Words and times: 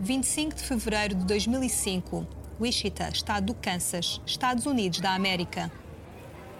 25 0.00 0.56
de 0.56 0.62
fevereiro 0.64 1.14
de 1.14 1.24
2005, 1.24 2.26
Wichita, 2.60 3.08
estado 3.08 3.46
do 3.46 3.54
Kansas, 3.54 4.20
Estados 4.26 4.66
Unidos 4.66 4.98
da 4.98 5.14
América. 5.14 5.70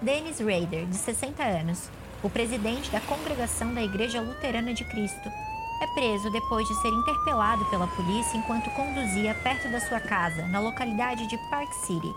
Dennis 0.00 0.38
Rader, 0.38 0.87
de 0.87 0.96
60 0.96 1.42
anos, 1.42 1.91
o 2.23 2.31
presidente 2.31 2.91
da 2.91 3.00
congregação 3.00 3.75
da 3.75 3.83
Igreja 3.83 4.20
Luterana 4.20 4.73
de 4.73 4.84
Cristo, 4.84 5.28
é 5.83 5.86
preso 5.94 6.31
depois 6.31 6.67
de 6.68 6.81
ser 6.81 6.89
interpelado 6.89 7.65
pela 7.67 7.89
polícia 7.89 8.36
enquanto 8.36 8.70
conduzia 8.70 9.35
perto 9.35 9.69
da 9.69 9.80
sua 9.80 9.98
casa, 9.98 10.46
na 10.46 10.61
localidade 10.61 11.27
de 11.27 11.37
Park 11.51 11.73
City. 11.87 12.14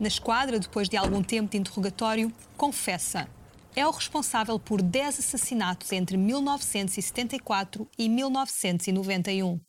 Na 0.00 0.08
esquadra, 0.08 0.58
depois 0.58 0.88
de 0.88 0.96
algum 0.96 1.22
tempo 1.22 1.52
de 1.52 1.58
interrogatório, 1.58 2.32
confessa. 2.56 3.28
É 3.76 3.86
o 3.86 3.90
responsável 3.92 4.58
por 4.58 4.82
10 4.82 5.20
assassinatos 5.20 5.92
entre 5.92 6.16
1974 6.16 7.88
e 7.96 8.08
1991. 8.08 9.60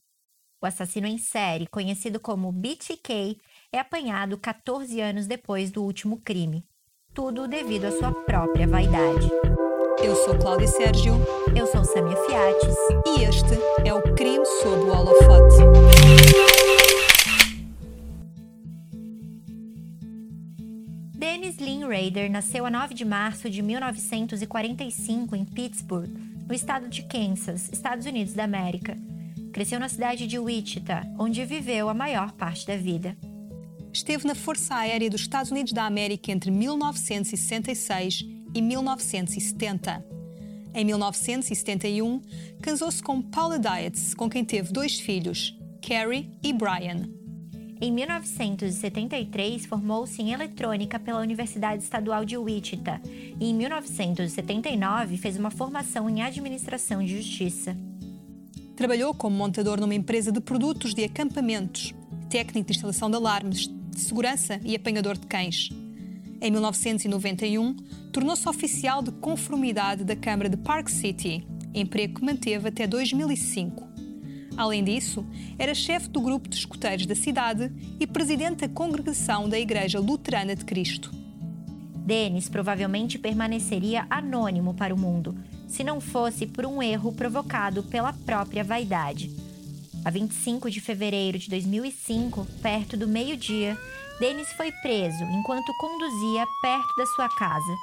O 0.65 0.67
assassino 0.67 1.05
em 1.05 1.19
série, 1.19 1.67
conhecido 1.67 2.19
como 2.19 2.51
BTK, 2.51 3.37
é 3.71 3.77
apanhado 3.77 4.35
14 4.35 4.99
anos 4.99 5.27
depois 5.27 5.69
do 5.69 5.83
último 5.83 6.19
crime. 6.25 6.65
Tudo 7.13 7.47
devido 7.47 7.85
à 7.85 7.91
sua 7.91 8.11
própria 8.11 8.67
vaidade. 8.67 9.29
Eu 10.03 10.15
sou 10.15 10.35
Cláudia 10.39 10.67
Sérgio. 10.67 11.13
Eu 11.55 11.67
sou 11.67 11.83
Samia 11.83 12.17
Fiates. 12.17 12.75
E 13.05 13.21
este 13.25 13.53
é 13.87 13.93
o 13.93 14.01
Crime 14.15 14.43
sob 14.43 14.85
o 14.85 14.91
Holofote. 14.91 15.55
Dennis 21.13 21.57
Lynn 21.59 21.87
Rader 21.87 22.31
nasceu 22.31 22.65
a 22.65 22.71
9 22.71 22.95
de 22.95 23.05
março 23.05 23.51
de 23.51 23.61
1945 23.61 25.35
em 25.35 25.45
Pittsburgh, 25.45 26.09
no 26.47 26.55
estado 26.55 26.89
de 26.89 27.03
Kansas, 27.03 27.69
Estados 27.71 28.07
Unidos 28.07 28.33
da 28.33 28.45
América. 28.45 28.97
Cresceu 29.55 29.79
na 29.79 29.87
cidade 29.87 30.27
de 30.27 30.37
Wichita, 30.37 31.09
onde 31.17 31.45
viveu 31.45 31.87
a 31.87 31.93
maior 31.93 32.33
parte 32.33 32.67
da 32.67 32.75
vida. 32.75 33.15
Esteve 33.93 34.27
na 34.27 34.35
Força 34.35 34.75
Aérea 34.75 35.09
dos 35.09 35.21
Estados 35.21 35.49
Unidos 35.49 35.71
da 35.71 35.85
América 35.85 36.29
entre 36.29 36.51
1966 36.51 38.25
e 38.53 38.61
1970. 38.61 40.05
Em 40.73 40.83
1971, 40.83 42.21
casou-se 42.61 43.01
com 43.01 43.21
Paula 43.21 43.57
Dietz, 43.57 44.13
com 44.13 44.29
quem 44.29 44.43
teve 44.43 44.73
dois 44.73 44.99
filhos, 44.99 45.57
Carrie 45.81 46.29
e 46.43 46.51
Brian. 46.51 47.07
Em 47.79 47.93
1973, 47.93 49.67
formou-se 49.67 50.21
em 50.21 50.33
eletrônica 50.33 50.99
pela 50.99 51.21
Universidade 51.21 51.81
Estadual 51.81 52.25
de 52.25 52.35
Wichita 52.35 53.01
e, 53.39 53.51
em 53.51 53.53
1979, 53.53 55.15
fez 55.15 55.37
uma 55.37 55.49
formação 55.49 56.09
em 56.09 56.21
administração 56.21 57.01
de 57.01 57.15
justiça. 57.15 57.73
Trabalhou 58.75 59.13
como 59.13 59.35
montador 59.37 59.79
numa 59.79 59.95
empresa 59.95 60.31
de 60.31 60.41
produtos 60.41 60.93
de 60.93 61.03
acampamentos, 61.05 61.93
técnico 62.29 62.67
de 62.67 62.75
instalação 62.75 63.09
de 63.09 63.15
alarmes, 63.15 63.69
de 63.89 63.99
segurança 64.01 64.59
e 64.63 64.75
apanhador 64.75 65.17
de 65.17 65.25
cães. 65.27 65.69
Em 66.41 66.51
1991, 66.51 67.73
tornou-se 68.11 68.47
oficial 68.49 69.01
de 69.01 69.11
conformidade 69.13 70.03
da 70.03 70.15
Câmara 70.15 70.49
de 70.49 70.57
Park 70.57 70.89
City, 70.89 71.47
emprego 71.73 72.15
que 72.15 72.25
manteve 72.25 72.67
até 72.67 72.85
2005. 72.85 73.87
Além 74.57 74.83
disso, 74.83 75.25
era 75.57 75.73
chefe 75.73 76.09
do 76.09 76.19
grupo 76.19 76.49
de 76.49 76.57
escuteiros 76.57 77.05
da 77.05 77.15
cidade 77.15 77.71
e 77.97 78.05
presidente 78.05 78.67
da 78.67 78.69
congregação 78.69 79.47
da 79.47 79.57
Igreja 79.57 79.99
Luterana 79.99 80.53
de 80.53 80.65
Cristo. 80.65 81.11
Denis 82.05 82.49
provavelmente 82.49 83.17
permaneceria 83.17 84.05
anônimo 84.09 84.73
para 84.73 84.93
o 84.93 84.97
mundo, 84.97 85.35
se 85.67 85.83
não 85.83 85.99
fosse 85.99 86.45
por 86.45 86.65
um 86.65 86.81
erro 86.81 87.13
provocado 87.13 87.83
pela 87.83 88.13
própria 88.13 88.63
vaidade. 88.63 89.29
A 90.03 90.09
25 90.09 90.69
de 90.69 90.79
fevereiro 90.79 91.39
de 91.39 91.49
2005, 91.49 92.45
perto 92.61 92.95
do 92.95 93.07
meio-dia, 93.07 93.77
Denis 94.19 94.51
foi 94.53 94.71
preso 94.71 95.23
enquanto 95.25 95.73
conduzia 95.77 96.45
perto 96.61 96.95
da 96.97 97.05
sua 97.07 97.27
casa. 97.29 97.75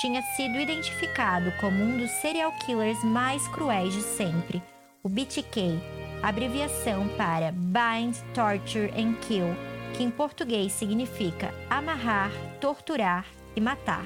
Tinha 0.00 0.22
sido 0.36 0.58
identificado 0.58 1.52
como 1.60 1.82
um 1.82 1.98
dos 1.98 2.10
serial 2.12 2.52
killers 2.64 3.02
mais 3.04 3.46
cruéis 3.48 3.92
de 3.92 4.02
sempre, 4.02 4.62
o 5.02 5.08
BTK, 5.08 5.80
abreviação 6.22 7.08
para 7.16 7.52
Bind, 7.52 8.16
Torture 8.34 8.92
and 8.96 9.14
Kill, 9.20 9.54
que 9.96 10.02
em 10.02 10.10
português 10.10 10.72
significa 10.72 11.54
amarrar, 11.68 12.30
torturar 12.60 13.26
e 13.54 13.60
matar. 13.60 14.04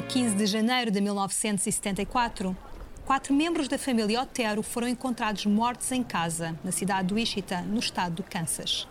A 0.00 0.02
15 0.02 0.34
de 0.34 0.46
janeiro 0.46 0.90
de 0.90 0.98
1974, 0.98 2.56
quatro 3.04 3.34
membros 3.34 3.68
da 3.68 3.76
família 3.76 4.22
Otero 4.22 4.62
foram 4.62 4.88
encontrados 4.88 5.44
mortos 5.44 5.92
em 5.92 6.02
casa, 6.02 6.58
na 6.64 6.72
cidade 6.72 7.08
de 7.08 7.14
Wichita, 7.14 7.60
no 7.60 7.78
estado 7.78 8.14
do 8.14 8.22
Kansas. 8.22 8.88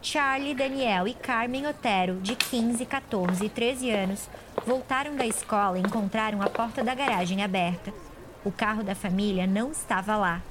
Charlie, 0.00 0.54
Daniel 0.54 1.06
e 1.06 1.12
Carmen 1.12 1.66
Otero, 1.66 2.22
de 2.22 2.34
15, 2.34 2.86
14 2.86 3.44
e 3.44 3.50
13 3.50 3.90
anos, 3.90 4.30
voltaram 4.66 5.14
da 5.14 5.26
escola 5.26 5.78
e 5.78 5.82
encontraram 5.82 6.40
a 6.40 6.48
porta 6.48 6.82
da 6.82 6.94
garagem 6.94 7.44
aberta. 7.44 7.92
O 8.42 8.50
carro 8.50 8.82
da 8.82 8.94
família 8.94 9.46
não 9.46 9.72
estava 9.72 10.16
lá. 10.16 10.42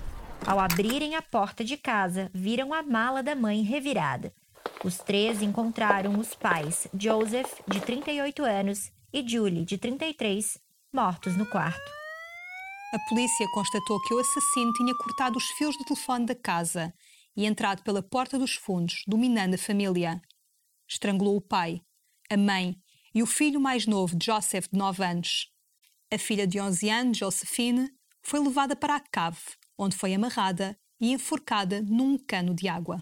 Ao 0.45 0.59
abrirem 0.59 1.15
a 1.15 1.21
porta 1.23 1.63
de 1.63 1.77
casa, 1.77 2.29
viram 2.31 2.75
a 2.75 2.83
mala 2.83 3.23
da 3.23 3.35
mãe 3.35 3.63
revirada. 3.63 4.31
Os 4.83 4.99
três 4.99 5.41
encontraram 5.41 6.19
os 6.19 6.35
pais, 6.35 6.87
Joseph, 6.95 7.51
de 7.67 7.79
38 7.79 8.43
anos, 8.43 8.91
e 9.15 9.25
Julie, 9.25 9.63
de 9.63 9.77
33, 9.77 10.59
mortos 10.93 11.37
no 11.37 11.45
quarto. 11.45 11.89
A 12.93 12.99
polícia 13.07 13.47
constatou 13.53 13.97
que 14.01 14.13
o 14.13 14.19
assassino 14.19 14.73
tinha 14.73 14.93
cortado 14.93 15.37
os 15.37 15.45
fios 15.51 15.77
do 15.77 15.85
telefone 15.85 16.25
da 16.25 16.35
casa 16.35 16.93
e 17.33 17.45
entrado 17.45 17.81
pela 17.81 18.03
porta 18.03 18.37
dos 18.37 18.55
fundos, 18.55 19.03
dominando 19.07 19.53
a 19.53 19.57
família. 19.57 20.21
Estrangulou 20.85 21.37
o 21.37 21.41
pai, 21.41 21.81
a 22.29 22.35
mãe 22.35 22.75
e 23.13 23.23
o 23.23 23.25
filho 23.25 23.61
mais 23.61 23.87
novo, 23.87 24.17
Joseph, 24.21 24.67
de 24.69 24.77
9 24.77 25.01
anos. 25.01 25.49
A 26.13 26.17
filha 26.17 26.45
de 26.45 26.59
11 26.59 26.89
anos, 26.89 27.17
Josephine, 27.17 27.89
foi 28.21 28.41
levada 28.41 28.75
para 28.75 28.97
a 28.97 28.99
cave, 28.99 29.39
onde 29.77 29.95
foi 29.95 30.13
amarrada 30.13 30.77
e 30.99 31.13
enforcada 31.13 31.81
num 31.81 32.17
cano 32.17 32.53
de 32.53 32.67
água. 32.67 33.01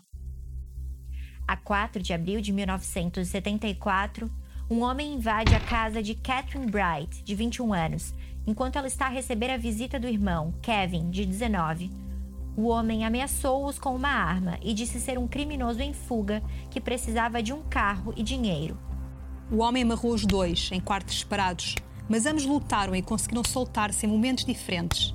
A 1.48 1.58
4 1.58 2.04
de 2.04 2.14
abril 2.14 2.40
de 2.40 2.52
1974, 2.52 4.43
um 4.74 4.82
homem 4.82 5.14
invade 5.14 5.54
a 5.54 5.60
casa 5.60 6.02
de 6.02 6.16
Catherine 6.16 6.66
Bright, 6.66 7.24
de 7.24 7.36
21 7.36 7.76
anos, 7.76 8.12
enquanto 8.48 8.76
ela 8.76 8.88
está 8.88 9.06
a 9.06 9.10
receber 9.10 9.52
a 9.52 9.58
visita 9.58 10.00
do 10.00 10.08
irmão, 10.08 10.52
Kevin, 10.64 11.12
de 11.12 11.28
19. 11.28 11.92
O 12.58 12.70
homem 12.70 13.06
ameaçou-os 13.06 13.78
com 13.78 13.96
uma 13.96 14.10
arma 14.10 14.58
e 14.64 14.74
disse 14.74 15.00
ser 15.00 15.20
um 15.20 15.28
criminoso 15.28 15.80
em 15.80 15.94
fuga 15.94 16.42
que 16.72 16.82
precisava 16.82 17.44
de 17.44 17.54
um 17.54 17.62
carro 17.62 18.16
e 18.18 18.24
dinheiro. 18.24 18.76
O 19.52 19.58
homem 19.58 19.84
amarrou 19.84 20.12
os 20.12 20.26
dois 20.26 20.72
em 20.72 20.80
quartos 20.80 21.20
separados, 21.20 21.76
mas 22.10 22.26
ambos 22.26 22.44
lutaram 22.44 22.96
e 22.96 23.04
conseguiram 23.04 23.44
soltar-se 23.44 24.08
em 24.08 24.10
momentos 24.10 24.44
diferentes. 24.44 25.14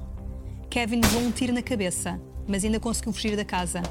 Kevin 0.70 1.00
levou 1.00 1.22
um 1.22 1.32
tiro 1.32 1.52
na 1.52 1.62
cabeça, 1.62 2.20
mas 2.46 2.64
ainda 2.64 2.78
conseguiu 2.78 3.12
fugir 3.12 3.36
da 3.36 3.44
casa. 3.44 3.82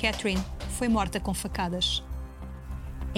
Catherine 0.00 0.40
foi 0.76 0.86
morta 0.86 1.18
com 1.18 1.34
facadas. 1.34 2.04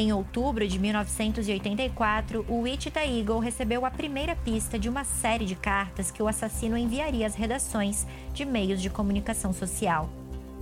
Em 0.01 0.15
outubro 0.15 0.67
de 0.67 0.79
1984, 0.79 2.47
o 2.49 2.61
Wichita 2.63 3.05
Eagle 3.05 3.39
recebeu 3.39 3.85
a 3.85 3.91
primeira 3.91 4.35
pista 4.35 4.79
de 4.79 4.89
uma 4.89 5.05
série 5.05 5.45
de 5.45 5.55
cartas 5.55 6.11
que 6.11 6.23
o 6.23 6.27
assassino 6.27 6.79
enviaria 6.79 7.27
às 7.27 7.35
redações 7.35 8.07
de 8.33 8.47
meios 8.47 8.81
de 8.81 8.89
comunicação 8.89 9.53
social. 9.53 10.09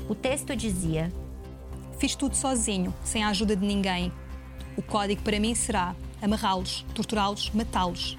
O 0.08 0.14
texto 0.16 0.56
dizia: 0.56 1.12
Fiz 2.00 2.16
tudo 2.16 2.34
sozinho, 2.34 2.92
sem 3.04 3.22
a 3.22 3.28
ajuda 3.28 3.54
de 3.54 3.64
ninguém. 3.64 4.10
O 4.76 4.82
código 4.82 5.22
para 5.22 5.38
mim 5.38 5.54
será 5.54 5.94
amarrá-los, 6.20 6.84
torturá-los, 6.92 7.48
matá-los. 7.50 8.18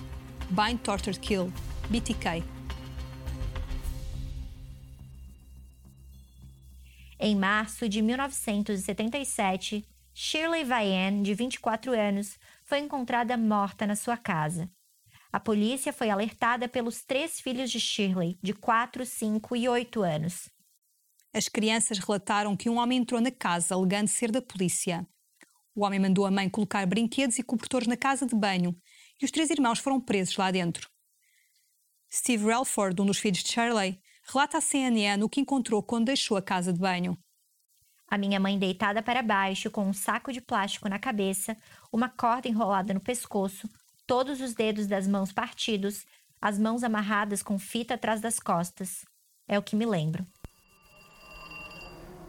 Bind, 0.50 0.80
Tortured, 0.80 1.20
Kill. 1.20 1.52
BTK. 1.90 2.46
Em 7.20 7.36
março 7.36 7.90
de 7.90 8.02
1977, 8.02 9.86
Shirley 10.22 10.66
Vian, 10.66 11.24
de 11.24 11.34
24 11.34 11.94
anos, 11.94 12.38
foi 12.66 12.80
encontrada 12.80 13.38
morta 13.38 13.88
na 13.88 13.96
sua 13.96 14.18
casa. 14.18 14.70
A 15.32 15.40
polícia 15.40 15.94
foi 15.94 16.10
alertada 16.10 16.68
pelos 16.68 17.02
três 17.06 17.40
filhos 17.40 17.72
de 17.72 17.80
Shirley, 17.80 18.38
de 18.44 18.54
4, 18.54 19.06
5 19.06 19.56
e 19.56 19.70
8 19.70 20.02
anos. 20.02 20.50
As 21.34 21.48
crianças 21.48 22.00
relataram 22.00 22.58
que 22.58 22.70
um 22.70 22.80
homem 22.80 23.00
entrou 23.00 23.22
na 23.22 23.32
casa 23.32 23.74
alegando 23.74 24.10
ser 24.10 24.30
da 24.30 24.42
polícia. 24.42 25.08
O 25.74 25.86
homem 25.86 26.02
mandou 26.02 26.26
a 26.26 26.32
mãe 26.32 26.50
colocar 26.50 26.86
brinquedos 26.86 27.40
e 27.40 27.44
cobertores 27.44 27.88
na 27.88 27.96
casa 27.96 28.26
de 28.26 28.36
banho 28.36 28.76
e 29.22 29.24
os 29.24 29.32
três 29.32 29.50
irmãos 29.50 29.80
foram 29.80 30.02
presos 30.02 30.36
lá 30.36 30.52
dentro. 30.52 30.90
Steve 32.12 32.44
Relford, 32.44 33.02
um 33.02 33.06
dos 33.06 33.20
filhos 33.20 33.42
de 33.42 33.54
Shirley, 33.54 33.98
relata 34.28 34.58
à 34.58 34.62
CNN 34.62 35.24
o 35.24 35.30
que 35.30 35.40
encontrou 35.40 35.82
quando 35.82 36.08
deixou 36.08 36.36
a 36.36 36.42
casa 36.42 36.74
de 36.74 36.80
banho. 36.80 37.18
A 38.10 38.18
minha 38.18 38.40
mãe 38.40 38.58
deitada 38.58 39.04
para 39.04 39.22
baixo, 39.22 39.70
com 39.70 39.86
um 39.86 39.94
saco 39.94 40.34
de 40.34 40.42
plástico 40.42 40.90
na 40.90 40.98
cabeça, 40.98 41.56
uma 41.92 42.10
corda 42.10 42.48
enrolada 42.48 42.94
no 42.94 43.00
pescoço, 43.00 43.70
todos 44.08 44.42
os 44.42 44.56
dedos 44.56 44.88
das 44.88 45.08
mãos 45.08 45.32
partidos, 45.32 46.08
as 46.42 46.58
mãos 46.58 46.84
amarradas 46.84 47.44
com 47.44 47.60
fita 47.60 47.94
atrás 47.94 48.20
das 48.20 48.40
costas. 48.40 49.06
É 49.48 49.60
o 49.60 49.64
que 49.64 49.76
me 49.76 49.86
lembro. 49.86 50.26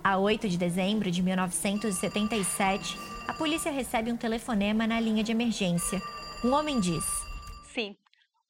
A 0.04 0.18
8 0.18 0.48
de 0.48 0.58
dezembro 0.58 1.10
de 1.10 1.22
1977, 1.22 2.96
a 3.26 3.34
polícia 3.34 3.70
recebe 3.70 4.10
um 4.10 4.16
telefonema 4.16 4.86
na 4.86 4.98
linha 4.98 5.22
de 5.22 5.32
emergência. 5.32 6.00
Um 6.44 6.52
homem 6.52 6.80
diz: 6.80 7.04
Sim, 7.72 7.96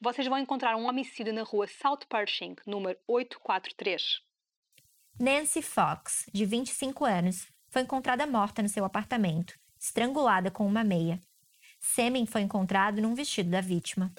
vocês 0.00 0.26
vão 0.26 0.38
encontrar 0.38 0.76
um 0.76 0.88
homicídio 0.88 1.32
na 1.32 1.42
rua 1.42 1.66
South 1.66 2.06
Pershing, 2.08 2.56
número 2.66 2.98
843. 3.06 4.29
Nancy 5.20 5.60
Fox, 5.60 6.24
de 6.32 6.46
25 6.46 7.04
anos, 7.04 7.46
foi 7.68 7.82
encontrada 7.82 8.26
morta 8.26 8.62
no 8.62 8.70
seu 8.70 8.86
apartamento, 8.86 9.52
estrangulada 9.78 10.50
com 10.50 10.66
uma 10.66 10.82
meia. 10.82 11.20
Sêmen 11.78 12.24
foi 12.24 12.40
encontrado 12.40 13.02
num 13.02 13.14
vestido 13.14 13.50
da 13.50 13.60
vítima. 13.60 14.10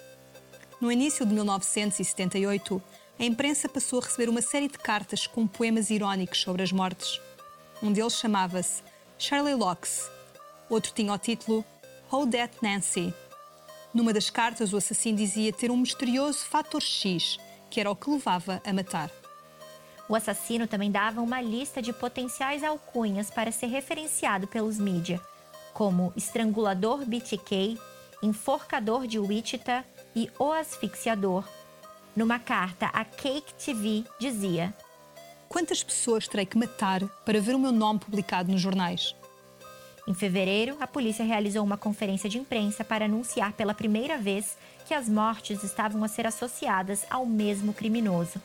No 0.79 0.91
início 0.91 1.25
de 1.25 1.33
1978, 1.33 2.79
a 3.19 3.23
imprensa 3.23 3.67
passou 3.67 3.99
a 3.99 4.03
receber 4.03 4.29
uma 4.29 4.43
série 4.43 4.67
de 4.67 4.77
cartas 4.77 5.25
com 5.25 5.47
poemas 5.47 5.89
irónicos 5.89 6.39
sobre 6.39 6.61
as 6.61 6.71
mortes. 6.71 7.19
Um 7.81 7.91
deles 7.91 8.13
chamava-se 8.13 8.83
Shirley 9.17 9.55
Locks, 9.55 10.07
outro 10.69 10.93
tinha 10.93 11.11
o 11.11 11.17
título 11.17 11.65
How 12.11 12.27
That 12.27 12.57
Nancy. 12.61 13.11
Numa 13.91 14.13
das 14.13 14.29
cartas, 14.29 14.71
o 14.71 14.77
assassino 14.77 15.17
dizia 15.17 15.51
ter 15.51 15.71
um 15.71 15.77
misterioso 15.77 16.45
fator 16.45 16.79
X, 16.79 17.39
que 17.71 17.79
era 17.79 17.89
o 17.89 17.95
que 17.95 18.07
levava 18.07 18.61
a 18.63 18.71
matar. 18.71 19.09
O 20.11 20.15
assassino 20.15 20.67
também 20.67 20.91
dava 20.91 21.21
uma 21.21 21.41
lista 21.41 21.81
de 21.81 21.93
potenciais 21.93 22.65
alcunhas 22.65 23.31
para 23.31 23.49
ser 23.49 23.67
referenciado 23.67 24.45
pelos 24.45 24.77
mídia, 24.77 25.21
como 25.73 26.11
estrangulador 26.17 27.05
BTK, 27.05 27.79
enforcador 28.21 29.07
de 29.07 29.17
Wichita 29.17 29.85
e 30.13 30.29
o 30.37 30.51
asfixiador. 30.51 31.47
Numa 32.13 32.39
carta 32.39 32.87
a 32.87 33.05
Cake 33.05 33.53
TV 33.53 34.03
dizia: 34.19 34.73
Quantas 35.47 35.81
pessoas 35.81 36.27
terei 36.27 36.45
que 36.45 36.57
matar 36.57 37.07
para 37.23 37.39
ver 37.39 37.55
o 37.55 37.59
meu 37.59 37.71
nome 37.71 38.01
publicado 38.01 38.51
nos 38.51 38.59
jornais? 38.59 39.15
Em 40.05 40.13
fevereiro, 40.13 40.75
a 40.81 40.87
polícia 40.87 41.23
realizou 41.23 41.63
uma 41.63 41.77
conferência 41.77 42.29
de 42.29 42.37
imprensa 42.37 42.83
para 42.83 43.05
anunciar 43.05 43.53
pela 43.53 43.73
primeira 43.73 44.17
vez 44.17 44.57
que 44.85 44.93
as 44.93 45.07
mortes 45.07 45.63
estavam 45.63 46.03
a 46.03 46.09
ser 46.09 46.27
associadas 46.27 47.05
ao 47.09 47.25
mesmo 47.25 47.73
criminoso. 47.73 48.41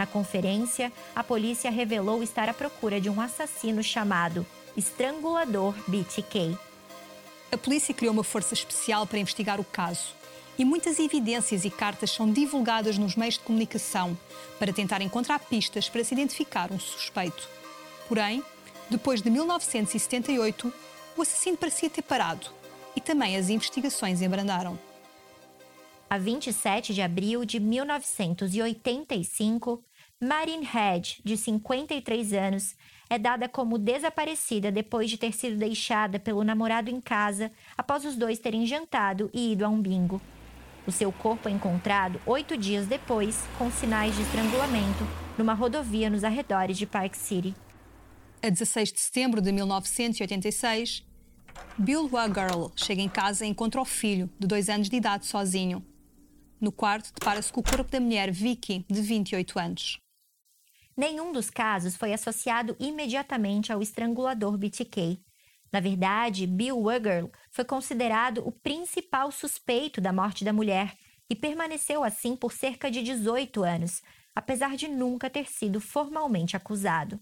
Na 0.00 0.06
conferência, 0.06 0.90
a 1.14 1.22
polícia 1.22 1.70
revelou 1.70 2.22
estar 2.22 2.48
à 2.48 2.54
procura 2.54 2.98
de 2.98 3.10
um 3.10 3.20
assassino 3.20 3.82
chamado 3.82 4.46
Estrangulador 4.74 5.74
BTK. 5.86 6.56
A 7.52 7.58
polícia 7.58 7.92
criou 7.92 8.14
uma 8.14 8.24
força 8.24 8.54
especial 8.54 9.06
para 9.06 9.18
investigar 9.18 9.60
o 9.60 9.64
caso 9.64 10.14
e 10.56 10.64
muitas 10.64 10.98
evidências 10.98 11.66
e 11.66 11.70
cartas 11.70 12.12
são 12.12 12.32
divulgadas 12.32 12.96
nos 12.96 13.14
meios 13.14 13.34
de 13.34 13.40
comunicação 13.40 14.16
para 14.58 14.72
tentar 14.72 15.02
encontrar 15.02 15.38
pistas 15.38 15.86
para 15.86 16.02
se 16.02 16.14
identificar 16.14 16.72
um 16.72 16.80
suspeito. 16.80 17.46
Porém, 18.08 18.42
depois 18.88 19.20
de 19.20 19.28
1978, 19.28 20.72
o 21.14 21.20
assassino 21.20 21.58
parecia 21.58 21.90
ter 21.90 22.00
parado 22.00 22.46
e 22.96 23.02
também 23.02 23.36
as 23.36 23.50
investigações 23.50 24.22
embrandaram. 24.22 24.78
A 26.08 26.16
27 26.16 26.94
de 26.94 27.02
abril 27.02 27.44
de 27.44 27.60
1985, 27.60 29.84
Marin 30.22 30.60
Head, 30.60 31.22
de 31.24 31.34
53 31.34 32.34
anos, 32.34 32.76
é 33.08 33.18
dada 33.18 33.48
como 33.48 33.78
desaparecida 33.78 34.70
depois 34.70 35.08
de 35.08 35.16
ter 35.16 35.32
sido 35.32 35.56
deixada 35.56 36.20
pelo 36.20 36.44
namorado 36.44 36.90
em 36.90 37.00
casa 37.00 37.50
após 37.74 38.04
os 38.04 38.16
dois 38.16 38.38
terem 38.38 38.66
jantado 38.66 39.30
e 39.32 39.52
ido 39.52 39.64
a 39.64 39.68
um 39.70 39.80
bingo. 39.80 40.20
O 40.86 40.92
seu 40.92 41.10
corpo 41.10 41.48
é 41.48 41.52
encontrado 41.52 42.20
oito 42.26 42.54
dias 42.54 42.86
depois, 42.86 43.42
com 43.56 43.70
sinais 43.70 44.14
de 44.14 44.20
estrangulamento, 44.20 45.08
numa 45.38 45.54
rodovia 45.54 46.10
nos 46.10 46.22
arredores 46.22 46.76
de 46.76 46.84
Park 46.84 47.14
City. 47.14 47.54
A 48.42 48.50
16 48.50 48.92
de 48.92 49.00
setembro 49.00 49.40
de 49.40 49.50
1986, 49.50 51.02
Bill 51.78 52.06
Wagirl 52.06 52.70
chega 52.76 53.00
em 53.00 53.08
casa 53.08 53.46
e 53.46 53.48
encontra 53.48 53.80
o 53.80 53.86
filho, 53.86 54.28
de 54.38 54.46
dois 54.46 54.68
anos 54.68 54.90
de 54.90 54.96
idade, 54.96 55.24
sozinho. 55.24 55.82
No 56.60 56.70
quarto, 56.70 57.10
depara-se 57.18 57.50
com 57.50 57.60
o 57.60 57.64
corpo 57.64 57.90
da 57.90 57.98
mulher 57.98 58.30
Vicky, 58.30 58.84
de 58.86 59.00
28 59.00 59.58
anos. 59.58 59.98
Nenhum 61.00 61.32
dos 61.32 61.48
casos 61.48 61.96
foi 61.96 62.12
associado 62.12 62.76
imediatamente 62.78 63.72
ao 63.72 63.80
estrangulador 63.80 64.58
BTK. 64.58 65.18
Na 65.72 65.80
verdade, 65.80 66.46
Bill 66.46 66.82
Wagirl 66.82 67.30
foi 67.50 67.64
considerado 67.64 68.46
o 68.46 68.52
principal 68.52 69.32
suspeito 69.32 69.98
da 69.98 70.12
morte 70.12 70.44
da 70.44 70.52
mulher 70.52 70.94
e 71.30 71.34
permaneceu 71.34 72.04
assim 72.04 72.36
por 72.36 72.52
cerca 72.52 72.90
de 72.90 73.02
18 73.02 73.64
anos, 73.64 74.02
apesar 74.34 74.76
de 74.76 74.88
nunca 74.88 75.30
ter 75.30 75.48
sido 75.48 75.80
formalmente 75.80 76.54
acusado. 76.54 77.18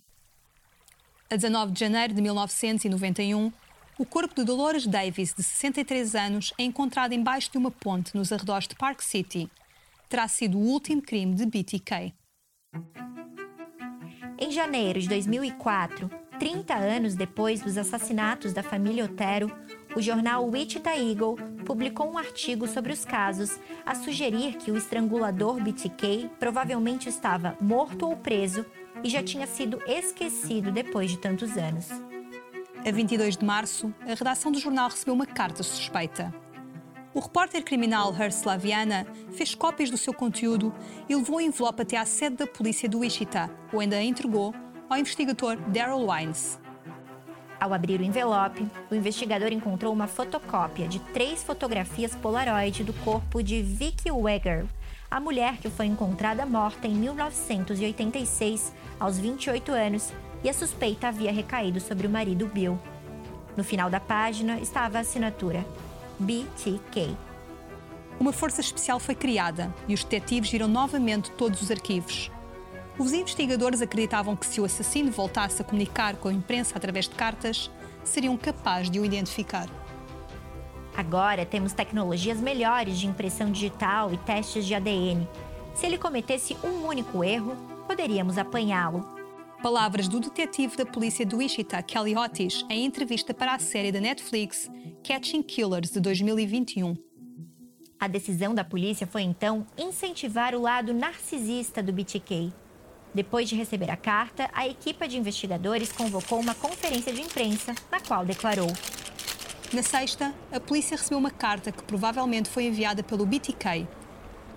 A 1.31 1.37
19 1.37 1.71
de 1.71 1.79
janeiro 1.79 2.15
de 2.15 2.21
1991, 2.21 3.53
o 3.97 4.05
corpo 4.05 4.35
de 4.35 4.43
Dolores 4.43 4.89
Davis, 4.89 5.33
de 5.33 5.45
63 5.45 6.17
anos, 6.17 6.53
é 6.59 6.65
encontrado 6.65 7.15
embaixo 7.15 7.53
de 7.53 7.59
uma 7.59 7.71
ponte 7.71 8.17
nos 8.17 8.33
arredores 8.33 8.67
de 8.67 8.75
Park 8.75 9.03
City. 9.03 9.49
Terá 10.09 10.27
sido 10.27 10.59
o 10.59 10.63
último 10.63 11.01
crime 11.01 11.37
de 11.37 11.47
BTK. 11.47 12.13
Em 14.49 14.51
janeiro 14.51 14.99
de 14.99 15.11
2004, 15.11 16.11
30 16.39 16.75
anos 16.75 17.15
depois 17.15 17.61
dos 17.61 17.77
assassinatos 17.77 18.55
da 18.55 18.63
família 18.63 19.05
Otero, 19.05 19.55
o 19.95 20.01
jornal 20.01 20.49
Wichita 20.49 20.97
Eagle 20.97 21.37
publicou 21.67 22.11
um 22.11 22.17
artigo 22.17 22.67
sobre 22.67 22.91
os 22.91 23.05
casos, 23.05 23.61
a 23.85 23.95
sugerir 23.95 24.57
que 24.57 24.71
o 24.71 24.77
estrangulador 24.79 25.63
BTK 25.63 26.31
provavelmente 26.41 27.11
estava 27.11 27.59
morto 27.61 28.07
ou 28.07 28.17
preso 28.17 28.65
e 29.05 29.11
já 29.11 29.23
tinha 29.23 29.47
sido 29.47 29.83
esquecido 29.87 30.73
depois 30.73 31.11
de 31.11 31.19
tantos 31.19 31.59
anos. 31.59 31.87
A 32.87 32.91
22 32.91 33.37
de 33.37 33.45
março, 33.45 33.93
a 34.01 34.15
redação 34.15 34.51
do 34.51 34.59
jornal 34.59 34.89
recebeu 34.89 35.13
uma 35.13 35.27
carta 35.27 35.63
suspeita. 35.63 36.33
O 37.15 37.21
repórter 37.21 37.65
criminal 37.65 38.15
Hearst 38.15 38.45
Laviana 38.45 39.07
fez 39.33 39.55
cópias 39.55 39.91
do 39.91 39.97
seu 39.97 40.13
conteúdo 40.13 40.75
e 41.09 41.17
levou 41.17 41.39
o 41.39 41.41
envelope 41.41 41.81
até 41.81 41.97
à 41.97 42.05
sede 42.05 42.37
da 42.37 42.47
polícia 42.47 42.87
do 42.87 42.99
Wichita, 42.99 43.51
onde 43.73 43.95
a 43.95 44.03
entregou 44.03 44.55
ao 44.91 44.99
investigador 44.99 45.57
Daryl 45.57 46.07
Wines. 46.07 46.61
Ao 47.59 47.73
abrir 47.73 47.99
o 48.01 48.05
envelope, 48.05 48.65
o 48.91 48.95
investigador 48.95 49.51
encontrou 49.53 49.93
uma 49.93 50.07
fotocópia 50.07 50.87
de 50.87 50.99
três 50.99 51.43
fotografias 51.43 52.15
Polaroid 52.15 52.85
do 52.85 52.93
corpo 52.93 53.43
de 53.43 53.63
Vicky 53.63 54.11
Weger, 54.11 54.67
a 55.11 55.19
mulher 55.19 55.57
que 55.57 55.71
foi 55.71 55.87
encontrada 55.87 56.45
morta 56.45 56.87
em 56.87 56.95
1986, 56.95 58.73
aos 59.01 59.19
28 59.19 59.73
anos, 59.73 60.13
e 60.45 60.49
a 60.49 60.53
suspeita 60.53 61.09
havia 61.09 61.33
recaído 61.33 61.81
sobre 61.81 62.07
o 62.07 62.11
marido 62.11 62.47
Bill. 62.47 62.79
No 63.57 63.65
final 63.65 63.89
da 63.89 63.99
página 63.99 64.61
estava 64.61 64.99
a 64.99 65.01
assinatura 65.01 65.65
BTK. 66.19 67.17
Uma 68.19 68.33
força 68.33 68.61
especial 68.61 68.99
foi 68.99 69.15
criada 69.15 69.73
e 69.87 69.95
os 69.95 70.03
detetives 70.03 70.51
viram 70.51 70.67
novamente 70.67 71.31
todos 71.33 71.63
os 71.63 71.71
arquivos. 71.71 72.31
Os 72.99 73.13
investigadores 73.13 73.81
acreditavam 73.81 74.35
que 74.35 74.47
se 74.47 74.61
o 74.61 74.65
assassino 74.65 75.13
voltasse 75.13 75.63
a 75.63 75.65
comunicar 75.65 76.17
com 76.17 76.29
a 76.29 76.33
imprensa 76.33 76.77
através 76.77 77.09
de 77.09 77.15
cartas, 77.15 77.71
seriam 78.03 78.37
capazes 78.37 78.91
de 78.91 78.99
o 78.99 79.05
identificar. 79.05 79.69
Agora 80.97 81.47
temos 81.47 81.73
tecnologias 81.73 82.41
melhores 82.41 82.99
de 82.99 83.07
impressão 83.07 83.53
digital 83.53 84.13
e 84.13 84.17
testes 84.19 84.67
de 84.67 84.75
ADN. 84.75 85.29
Se 85.75 85.87
ele 85.87 85.97
cometesse 85.97 86.57
um 86.65 86.87
único 86.87 87.23
erro, 87.23 87.55
poderíamos 87.87 88.37
apanhá-lo 88.37 89.18
Palavras 89.63 90.07
do 90.07 90.21
detetive 90.21 90.77
da 90.77 90.87
polícia 90.87 91.27
do 91.27 91.39
Wichita, 91.39 91.83
Kelly 91.83 92.17
Otis, 92.17 92.65
em 92.71 92.85
entrevista 92.85 93.35
para 93.35 93.55
a 93.55 93.59
série 93.59 93.91
da 93.91 94.01
Netflix 94.01 94.71
Catching 95.03 95.43
Killers 95.43 95.91
de 95.91 95.99
2021. 95.99 96.97
A 97.99 98.07
decisão 98.07 98.55
da 98.55 98.63
polícia 98.63 99.05
foi 99.05 99.23
então 99.23 99.67
incentivar 99.77 100.55
o 100.55 100.61
lado 100.61 100.95
narcisista 100.95 101.83
do 101.83 101.93
BTK. 101.93 102.53
Depois 103.13 103.49
de 103.49 103.57
receber 103.57 103.91
a 103.91 103.97
carta, 103.97 104.49
a 104.53 104.69
equipe 104.69 105.09
de 105.09 105.19
investigadores 105.19 105.91
convocou 105.91 106.39
uma 106.39 106.55
conferência 106.55 107.13
de 107.13 107.21
imprensa, 107.21 107.75
na 107.91 107.99
qual 107.99 108.25
declarou: 108.25 108.69
Na 109.73 109.83
sexta, 109.83 110.33
a 110.53 110.61
polícia 110.61 110.97
recebeu 110.97 111.19
uma 111.19 111.33
carta 111.33 111.73
que 111.73 111.83
provavelmente 111.83 112.49
foi 112.49 112.67
enviada 112.67 113.03
pelo 113.03 113.27
BTK. 113.27 113.89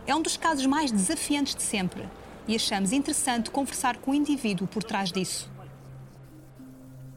É 0.06 0.14
um 0.14 0.22
dos 0.22 0.38
casos 0.38 0.68
mais 0.68 0.92
desafiantes 0.92 1.56
de 1.56 1.64
sempre 1.64 2.08
e 2.48 2.56
achamos 2.56 2.92
interessante 2.92 3.52
conversar 3.52 3.98
com 3.98 4.12
o 4.12 4.16
indivíduo 4.16 4.68
por 4.68 4.84
trás 4.84 5.12
disso. 5.12 5.50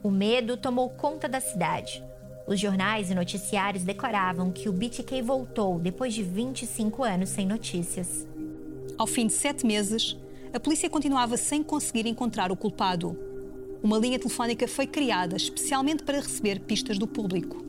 O 0.03 0.11
medo 0.11 0.57
tomou 0.57 0.91
conta 0.91 1.29
da 1.29 1.41
cidade. 1.41 2.05
Os 2.47 2.61
jornais 2.61 3.11
e 3.11 3.15
noticiários 3.15 3.85
declaravam 3.85 4.53
que 4.53 4.69
o 4.69 4.73
BTK 4.73 5.23
voltou 5.23 5.79
depois 5.79 6.13
de 6.13 6.23
25 6.23 7.03
anos 7.03 7.31
sem 7.31 7.47
notícias. 7.47 8.27
Ao 8.99 9.07
fim 9.07 9.27
de 9.27 9.33
sete 9.33 9.65
meses, 9.67 10.17
a 10.53 10.61
polícia 10.61 10.91
continuava 10.91 11.37
sem 11.37 11.63
conseguir 11.63 12.07
encontrar 12.07 12.53
o 12.53 12.57
culpado. 12.57 13.19
Uma 13.83 13.99
linha 13.99 14.19
telefónica 14.19 14.69
foi 14.69 14.87
criada 14.87 15.37
especialmente 15.37 16.05
para 16.05 16.21
receber 16.21 16.61
pistas 16.61 16.99
do 16.99 17.07
público. 17.07 17.65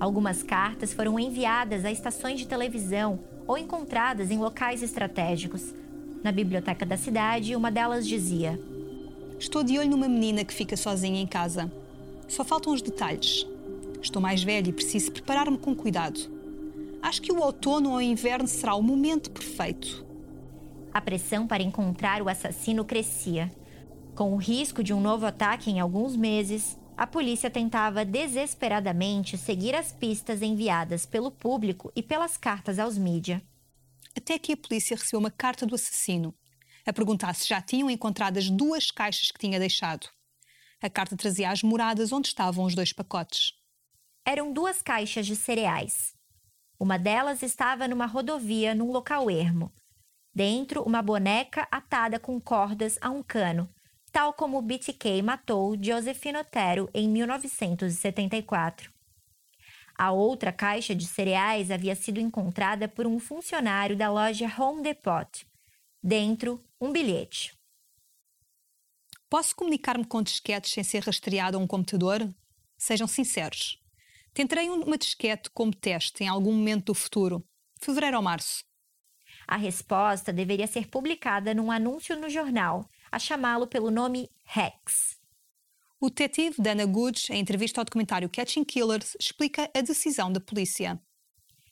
Algumas 0.00 0.42
cartas 0.42 0.92
foram 0.92 1.18
enviadas 1.18 1.84
a 1.84 1.90
estações 1.90 2.38
de 2.38 2.46
televisão 2.46 3.18
ou 3.46 3.56
encontradas 3.56 4.30
em 4.30 4.38
locais 4.38 4.82
estratégicos. 4.82 5.74
Na 6.22 6.32
biblioteca 6.32 6.84
da 6.84 6.96
cidade, 6.96 7.54
uma 7.54 7.70
delas 7.70 8.06
dizia: 8.06 8.60
Estou 9.38 9.62
de 9.62 9.78
olho 9.78 9.90
numa 9.90 10.08
menina 10.08 10.44
que 10.44 10.52
fica 10.52 10.76
sozinha 10.76 11.20
em 11.20 11.26
casa. 11.26 11.70
Só 12.26 12.44
faltam 12.44 12.72
os 12.72 12.82
detalhes. 12.82 13.46
Estou 14.02 14.20
mais 14.20 14.42
velha 14.42 14.68
e 14.68 14.72
preciso 14.72 15.12
preparar-me 15.12 15.58
com 15.58 15.74
cuidado. 15.74 16.18
Acho 17.00 17.22
que 17.22 17.32
o 17.32 17.40
outono 17.40 17.92
ou 17.92 18.02
inverno 18.02 18.48
será 18.48 18.74
o 18.74 18.82
momento 18.82 19.30
perfeito. 19.30 20.04
A 20.92 21.00
pressão 21.00 21.46
para 21.46 21.62
encontrar 21.62 22.20
o 22.20 22.28
assassino 22.28 22.84
crescia. 22.84 23.50
Com 24.14 24.32
o 24.32 24.36
risco 24.36 24.82
de 24.82 24.92
um 24.92 25.00
novo 25.00 25.24
ataque 25.26 25.70
em 25.70 25.78
alguns 25.78 26.16
meses, 26.16 26.76
a 26.96 27.06
polícia 27.06 27.48
tentava 27.48 28.04
desesperadamente 28.04 29.38
seguir 29.38 29.76
as 29.76 29.92
pistas 29.92 30.42
enviadas 30.42 31.06
pelo 31.06 31.30
público 31.30 31.92
e 31.94 32.02
pelas 32.02 32.36
cartas 32.36 32.80
aos 32.80 32.98
mídias. 32.98 33.40
Até 34.18 34.36
que 34.36 34.52
a 34.52 34.56
polícia 34.56 34.96
recebeu 34.96 35.20
uma 35.20 35.30
carta 35.30 35.64
do 35.64 35.76
assassino, 35.76 36.34
a 36.84 36.92
perguntar 36.92 37.32
se 37.34 37.46
já 37.46 37.62
tinham 37.62 37.88
encontrado 37.88 38.36
as 38.36 38.50
duas 38.50 38.90
caixas 38.90 39.30
que 39.30 39.38
tinha 39.38 39.60
deixado. 39.60 40.08
A 40.82 40.90
carta 40.90 41.16
trazia 41.16 41.48
as 41.50 41.62
moradas 41.62 42.10
onde 42.10 42.26
estavam 42.26 42.64
os 42.64 42.74
dois 42.74 42.92
pacotes. 42.92 43.52
Eram 44.26 44.52
duas 44.52 44.82
caixas 44.82 45.24
de 45.24 45.36
cereais. 45.36 46.14
Uma 46.80 46.98
delas 46.98 47.44
estava 47.44 47.86
numa 47.86 48.06
rodovia 48.06 48.74
num 48.74 48.90
local 48.90 49.30
ermo. 49.30 49.72
Dentro, 50.34 50.82
uma 50.82 51.00
boneca 51.00 51.68
atada 51.70 52.18
com 52.18 52.40
cordas 52.40 52.98
a 53.00 53.10
um 53.10 53.22
cano, 53.22 53.72
tal 54.10 54.32
como 54.32 54.60
BTK 54.60 55.22
matou 55.22 55.76
Josefino 55.80 56.40
Otero 56.40 56.90
em 56.92 57.08
1974. 57.08 58.92
A 59.98 60.12
outra 60.12 60.52
caixa 60.52 60.94
de 60.94 61.04
cereais 61.04 61.72
havia 61.72 61.96
sido 61.96 62.20
encontrada 62.20 62.86
por 62.86 63.04
um 63.04 63.18
funcionário 63.18 63.96
da 63.96 64.08
loja 64.08 64.46
Home 64.56 64.80
Depot. 64.80 65.44
Dentro, 66.00 66.64
um 66.80 66.92
bilhete. 66.92 67.58
Posso 69.28 69.56
comunicar-me 69.56 70.04
com 70.04 70.22
disquetes 70.22 70.70
sem 70.70 70.84
ser 70.84 71.02
rastreado 71.02 71.56
a 71.58 71.60
um 71.60 71.66
computador? 71.66 72.32
Sejam 72.78 73.08
sinceros. 73.08 73.82
Tentarei 74.32 74.70
uma 74.70 74.96
disquete 74.96 75.50
como 75.50 75.74
teste 75.74 76.22
em 76.22 76.28
algum 76.28 76.52
momento 76.52 76.86
do 76.86 76.94
futuro, 76.94 77.44
fevereiro 77.80 78.18
ou 78.18 78.22
março. 78.22 78.62
A 79.48 79.56
resposta 79.56 80.32
deveria 80.32 80.68
ser 80.68 80.86
publicada 80.86 81.52
num 81.52 81.72
anúncio 81.72 82.14
no 82.14 82.30
jornal 82.30 82.88
a 83.10 83.18
chamá-lo 83.18 83.66
pelo 83.66 83.90
nome 83.90 84.30
Rex. 84.44 85.17
O 86.00 86.08
detetive 86.08 86.62
Dana 86.62 86.86
Goods, 86.86 87.28
em 87.28 87.40
entrevista 87.40 87.80
ao 87.80 87.84
documentário 87.84 88.28
Catching 88.28 88.62
Killers, 88.62 89.16
explica 89.18 89.68
a 89.76 89.80
decisão 89.80 90.30
da 90.30 90.38
polícia. 90.38 91.00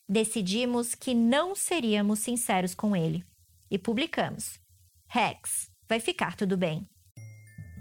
Decidimos 0.08 0.96
que 0.96 1.14
não 1.14 1.54
seríamos 1.54 2.18
sinceros 2.18 2.74
com 2.74 2.96
ele 2.96 3.24
e 3.70 3.78
publicamos. 3.78 4.58
Rex, 5.06 5.70
vai 5.88 6.00
ficar 6.00 6.34
tudo 6.34 6.56
bem. 6.56 6.88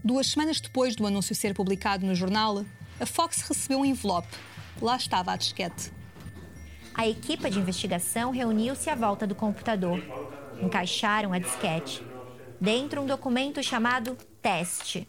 Duas 0.04 0.28
semanas 0.28 0.62
depois 0.62 0.96
do 0.96 1.08
anúncio 1.08 1.34
ser 1.34 1.56
publicado 1.56 2.06
no 2.06 2.14
jornal, 2.14 2.64
a 3.00 3.06
Fox 3.08 3.42
recebeu 3.42 3.80
um 3.80 3.86
envelope. 3.86 4.28
Lá 4.80 4.98
estava 4.98 5.32
a 5.32 5.36
disquete. 5.36 5.92
A 6.94 7.08
equipa 7.08 7.50
de 7.50 7.58
investigação 7.58 8.30
reuniu-se 8.30 8.88
à 8.88 8.94
volta 8.94 9.26
do 9.26 9.34
computador. 9.34 10.00
Encaixaram 10.62 11.34
a 11.34 11.40
disquete 11.40 12.04
dentro 12.62 13.02
um 13.02 13.06
documento 13.06 13.62
chamado 13.64 14.16
teste. 14.42 15.08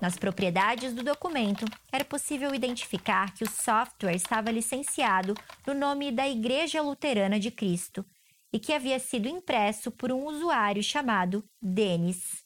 Nas 0.00 0.16
propriedades 0.16 0.92
do 0.92 1.02
documento, 1.02 1.64
era 1.90 2.04
possível 2.04 2.54
identificar 2.54 3.34
que 3.34 3.44
o 3.44 3.50
software 3.50 4.14
estava 4.14 4.50
licenciado 4.50 5.34
no 5.66 5.74
nome 5.74 6.12
da 6.12 6.28
Igreja 6.28 6.82
Luterana 6.82 7.40
de 7.40 7.50
Cristo 7.50 8.04
e 8.52 8.58
que 8.58 8.72
havia 8.72 8.98
sido 8.98 9.28
impresso 9.28 9.90
por 9.90 10.12
um 10.12 10.26
usuário 10.26 10.82
chamado 10.82 11.42
Dennis. 11.60 12.44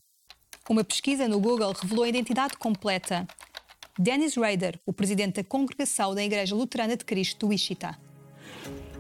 Uma 0.69 0.85
pesquisa 0.85 1.27
no 1.27 1.41
Google 1.41 1.73
revelou 1.73 2.05
a 2.05 2.09
identidade 2.09 2.57
completa. 2.57 3.27
Dennis 3.99 4.37
Rader, 4.37 4.81
o 4.87 4.93
presidente 4.93 5.43
da 5.43 5.45
congregação 5.45 6.15
da 6.15 6.23
Igreja 6.23 6.55
Luterana 6.55 6.97
de 6.97 7.05
Cristo 7.05 7.47
do 7.47 7.49
Wichita. 7.49 7.99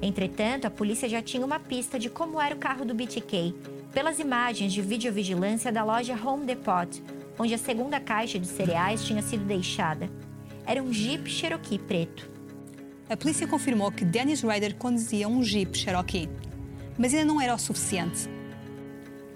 Entretanto, 0.02 0.66
a 0.66 0.70
polícia 0.70 1.08
já 1.08 1.22
tinha 1.22 1.44
uma 1.44 1.60
pista 1.60 1.98
de 1.98 2.10
como 2.10 2.40
era 2.40 2.54
o 2.54 2.58
carro 2.58 2.84
do 2.84 2.94
BTK, 2.94 3.54
pelas 3.92 4.18
imagens 4.18 4.72
de 4.72 4.82
videovigilância 4.82 5.70
da 5.70 5.84
loja 5.84 6.14
Home 6.14 6.46
Depot, 6.46 6.88
onde 7.40 7.54
a 7.54 7.58
segunda 7.58 7.98
caixa 7.98 8.38
de 8.38 8.46
cereais 8.46 9.02
tinha 9.02 9.22
sido 9.22 9.46
deixada. 9.46 10.10
Era 10.66 10.82
um 10.82 10.92
Jeep 10.92 11.30
Cherokee 11.30 11.78
preto. 11.78 12.30
A 13.08 13.16
polícia 13.16 13.46
confirmou 13.48 13.90
que 13.90 14.04
Dennis 14.04 14.42
Ryder 14.42 14.76
conduzia 14.76 15.26
um 15.26 15.42
Jeep 15.42 15.76
Cherokee, 15.76 16.28
mas 16.98 17.14
ainda 17.14 17.24
não 17.24 17.40
era 17.40 17.54
o 17.54 17.58
suficiente. 17.58 18.28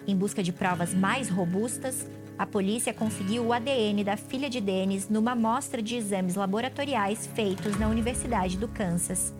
Em 0.07 0.15
busca 0.15 0.43
de 0.43 0.53
provas 0.53 0.93
mais 0.93 1.31
robustas, 1.31 2.07
a 2.39 2.45
polícia 2.45 2.93
conseguiu 2.93 3.47
o 3.47 3.53
ADN 3.55 4.05
da 4.05 4.19
filha 4.19 4.51
de 4.51 4.61
Dennis 4.61 5.09
numa 5.09 5.33
amostra 5.33 5.81
de 5.81 5.97
exames 5.97 6.35
laboratoriais 6.35 7.27
feitos 7.29 7.79
na 7.79 7.89
Universidade 7.89 8.59
do 8.59 8.69
Kansas. 8.69 9.33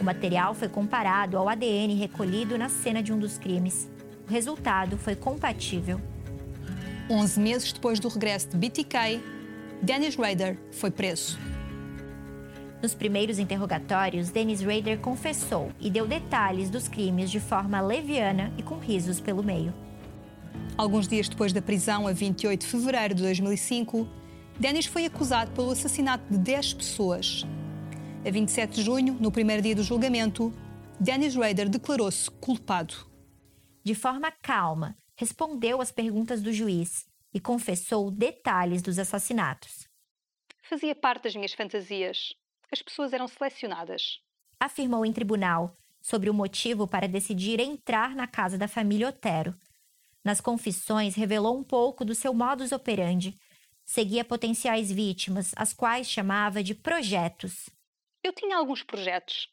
O 0.00 0.04
material 0.04 0.54
foi 0.54 0.68
comparado 0.68 1.38
ao 1.38 1.48
ADN 1.48 1.94
recolhido 1.94 2.58
na 2.58 2.68
cena 2.68 3.00
de 3.00 3.12
um 3.12 3.18
dos 3.18 3.38
crimes 3.38 3.88
o 4.28 4.32
resultado 4.32 4.96
foi 4.96 5.14
compatível. 5.14 6.00
11 7.12 7.38
meses 7.40 7.72
depois 7.74 8.00
do 8.00 8.08
regresso 8.08 8.48
de 8.48 8.56
BTK, 8.56 9.22
Dennis 9.82 10.16
Rader 10.16 10.58
foi 10.72 10.90
preso. 10.90 11.38
Nos 12.82 12.94
primeiros 12.94 13.38
interrogatórios, 13.38 14.30
Dennis 14.30 14.62
Rader 14.62 14.98
confessou 14.98 15.70
e 15.78 15.90
deu 15.90 16.06
detalhes 16.06 16.70
dos 16.70 16.88
crimes 16.88 17.30
de 17.30 17.38
forma 17.38 17.82
leviana 17.82 18.50
e 18.56 18.62
com 18.62 18.78
risos 18.78 19.20
pelo 19.20 19.42
meio. 19.42 19.74
Alguns 20.76 21.06
dias 21.06 21.28
depois 21.28 21.52
da 21.52 21.60
prisão, 21.60 22.06
a 22.06 22.12
28 22.14 22.62
de 22.62 22.66
fevereiro 22.66 23.14
de 23.14 23.22
2005, 23.22 24.08
Dennis 24.58 24.86
foi 24.86 25.04
acusado 25.04 25.50
pelo 25.50 25.70
assassinato 25.70 26.24
de 26.30 26.38
10 26.38 26.72
pessoas. 26.72 27.46
A 28.26 28.30
27 28.30 28.76
de 28.76 28.82
junho, 28.82 29.18
no 29.20 29.30
primeiro 29.30 29.60
dia 29.60 29.74
do 29.74 29.82
julgamento, 29.82 30.50
Dennis 30.98 31.36
Rader 31.36 31.68
declarou-se 31.68 32.30
culpado 32.30 33.12
de 33.84 33.94
forma 33.94 34.32
calma, 34.40 34.96
respondeu 35.22 35.80
às 35.80 35.92
perguntas 35.92 36.42
do 36.42 36.52
juiz 36.52 37.06
e 37.32 37.38
confessou 37.38 38.10
detalhes 38.10 38.82
dos 38.82 38.98
assassinatos. 38.98 39.86
Fazia 40.62 40.96
parte 40.96 41.22
das 41.22 41.36
minhas 41.36 41.52
fantasias. 41.52 42.34
As 42.72 42.82
pessoas 42.82 43.12
eram 43.12 43.28
selecionadas. 43.28 44.20
Afirmou 44.58 45.06
em 45.06 45.12
tribunal 45.12 45.76
sobre 46.00 46.28
o 46.28 46.34
motivo 46.34 46.88
para 46.88 47.06
decidir 47.06 47.60
entrar 47.60 48.16
na 48.16 48.26
casa 48.26 48.58
da 48.58 48.66
família 48.66 49.10
Otero. 49.10 49.54
Nas 50.24 50.40
confissões, 50.40 51.14
revelou 51.14 51.56
um 51.56 51.62
pouco 51.62 52.04
do 52.04 52.16
seu 52.16 52.34
modus 52.34 52.72
operandi. 52.72 53.38
Seguia 53.84 54.24
potenciais 54.24 54.90
vítimas, 54.90 55.52
as 55.56 55.72
quais 55.72 56.10
chamava 56.10 56.64
de 56.64 56.74
projetos. 56.74 57.70
Eu 58.24 58.32
tinha 58.32 58.56
alguns 58.56 58.82
projetos. 58.82 59.48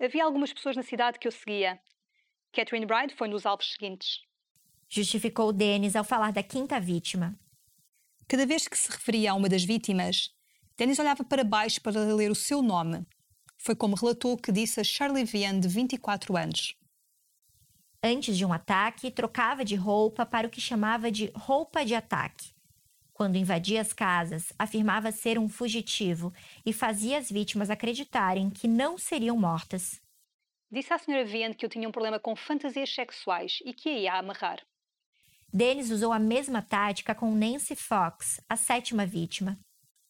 Havia 0.00 0.24
algumas 0.24 0.54
pessoas 0.54 0.74
na 0.74 0.82
cidade 0.82 1.18
que 1.18 1.28
eu 1.28 1.32
seguia 1.32 1.78
Catherine 2.56 2.86
Bride 2.86 3.14
foi 3.14 3.28
nos 3.28 3.44
alvos 3.44 3.70
seguintes. 3.74 4.22
Justificou 4.88 5.52
Dennis 5.52 5.96
ao 5.96 6.04
falar 6.04 6.32
da 6.32 6.42
quinta 6.42 6.78
vítima. 6.80 7.38
Cada 8.28 8.46
vez 8.46 8.68
que 8.68 8.78
se 8.78 8.90
referia 8.90 9.32
a 9.32 9.34
uma 9.34 9.48
das 9.48 9.64
vítimas, 9.64 10.30
Dennis 10.76 10.98
olhava 10.98 11.24
para 11.24 11.44
baixo 11.44 11.80
para 11.80 12.00
ler 12.14 12.30
o 12.30 12.34
seu 12.34 12.62
nome. 12.62 13.06
Foi 13.58 13.74
como 13.74 13.96
relatou 13.96 14.36
que 14.36 14.52
disse 14.52 14.80
a 14.80 14.84
Charlie 14.84 15.24
Vian, 15.24 15.58
de 15.58 15.68
24 15.68 16.36
anos. 16.36 16.76
Antes 18.02 18.36
de 18.36 18.44
um 18.44 18.52
ataque, 18.52 19.10
trocava 19.10 19.64
de 19.64 19.74
roupa 19.74 20.24
para 20.24 20.46
o 20.46 20.50
que 20.50 20.60
chamava 20.60 21.10
de 21.10 21.32
roupa 21.34 21.84
de 21.84 21.94
ataque. 21.94 22.54
Quando 23.12 23.36
invadia 23.36 23.80
as 23.80 23.92
casas, 23.92 24.52
afirmava 24.58 25.10
ser 25.10 25.38
um 25.38 25.48
fugitivo 25.48 26.32
e 26.64 26.72
fazia 26.72 27.18
as 27.18 27.30
vítimas 27.30 27.70
acreditarem 27.70 28.50
que 28.50 28.68
não 28.68 28.98
seriam 28.98 29.36
mortas. 29.36 30.00
Disse 30.70 30.92
à 30.92 30.96
Sra. 30.96 31.24
Vian 31.24 31.54
que 31.54 31.64
eu 31.64 31.70
tinha 31.70 31.88
um 31.88 31.92
problema 31.92 32.20
com 32.20 32.36
fantasias 32.36 32.94
sexuais 32.94 33.58
e 33.64 33.72
que 33.72 33.88
ia 33.88 34.14
amarrar. 34.14 34.60
Dennis 35.56 35.90
usou 35.90 36.12
a 36.12 36.18
mesma 36.18 36.60
tática 36.60 37.14
com 37.14 37.34
Nancy 37.34 37.74
Fox, 37.74 38.38
a 38.46 38.56
sétima 38.56 39.06
vítima. 39.06 39.58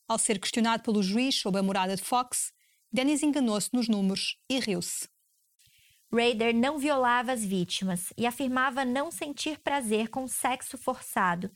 Ao 0.09 0.19
ser 0.19 0.41
questionado 0.41 0.83
pelo 0.83 1.05
juiz 1.05 1.37
sobre 1.37 1.61
a 1.61 1.62
morada 1.62 1.95
de 1.95 2.03
Fox, 2.03 2.53
Dennis 2.93 3.23
enganou-se 3.23 3.71
nos 3.73 3.88
números 3.88 4.41
e 4.50 4.59
riu-se. 4.59 5.09
Raider 6.12 6.53
não 6.53 6.79
violava 6.79 7.31
as 7.31 7.45
vítimas 7.45 8.12
e 8.19 8.26
afirmava 8.26 8.85
não 8.85 9.09
sentir 9.12 9.61
prazer 9.61 10.09
com 10.09 10.26
sexo 10.26 10.76
forçado, 10.76 11.49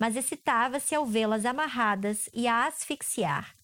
mas 0.00 0.16
excitava-se 0.16 0.94
ao 0.94 1.04
vê-las 1.04 1.44
amarradas 1.44 2.30
e 2.32 2.48
a 2.48 2.64
asfixiar. 2.64 3.54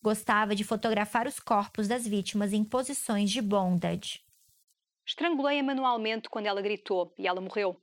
Gostava 0.00 0.54
de 0.54 0.64
fotografar 0.64 1.26
os 1.26 1.38
corpos 1.38 1.86
das 1.86 2.06
vítimas 2.06 2.54
em 2.54 2.64
posições 2.64 3.30
de 3.30 3.42
bondage. 3.42 4.20
Estrangulei-a 5.06 5.62
manualmente 5.62 6.30
quando 6.30 6.46
ela 6.46 6.62
gritou 6.62 7.12
e 7.18 7.28
ela 7.28 7.42
morreu. 7.42 7.78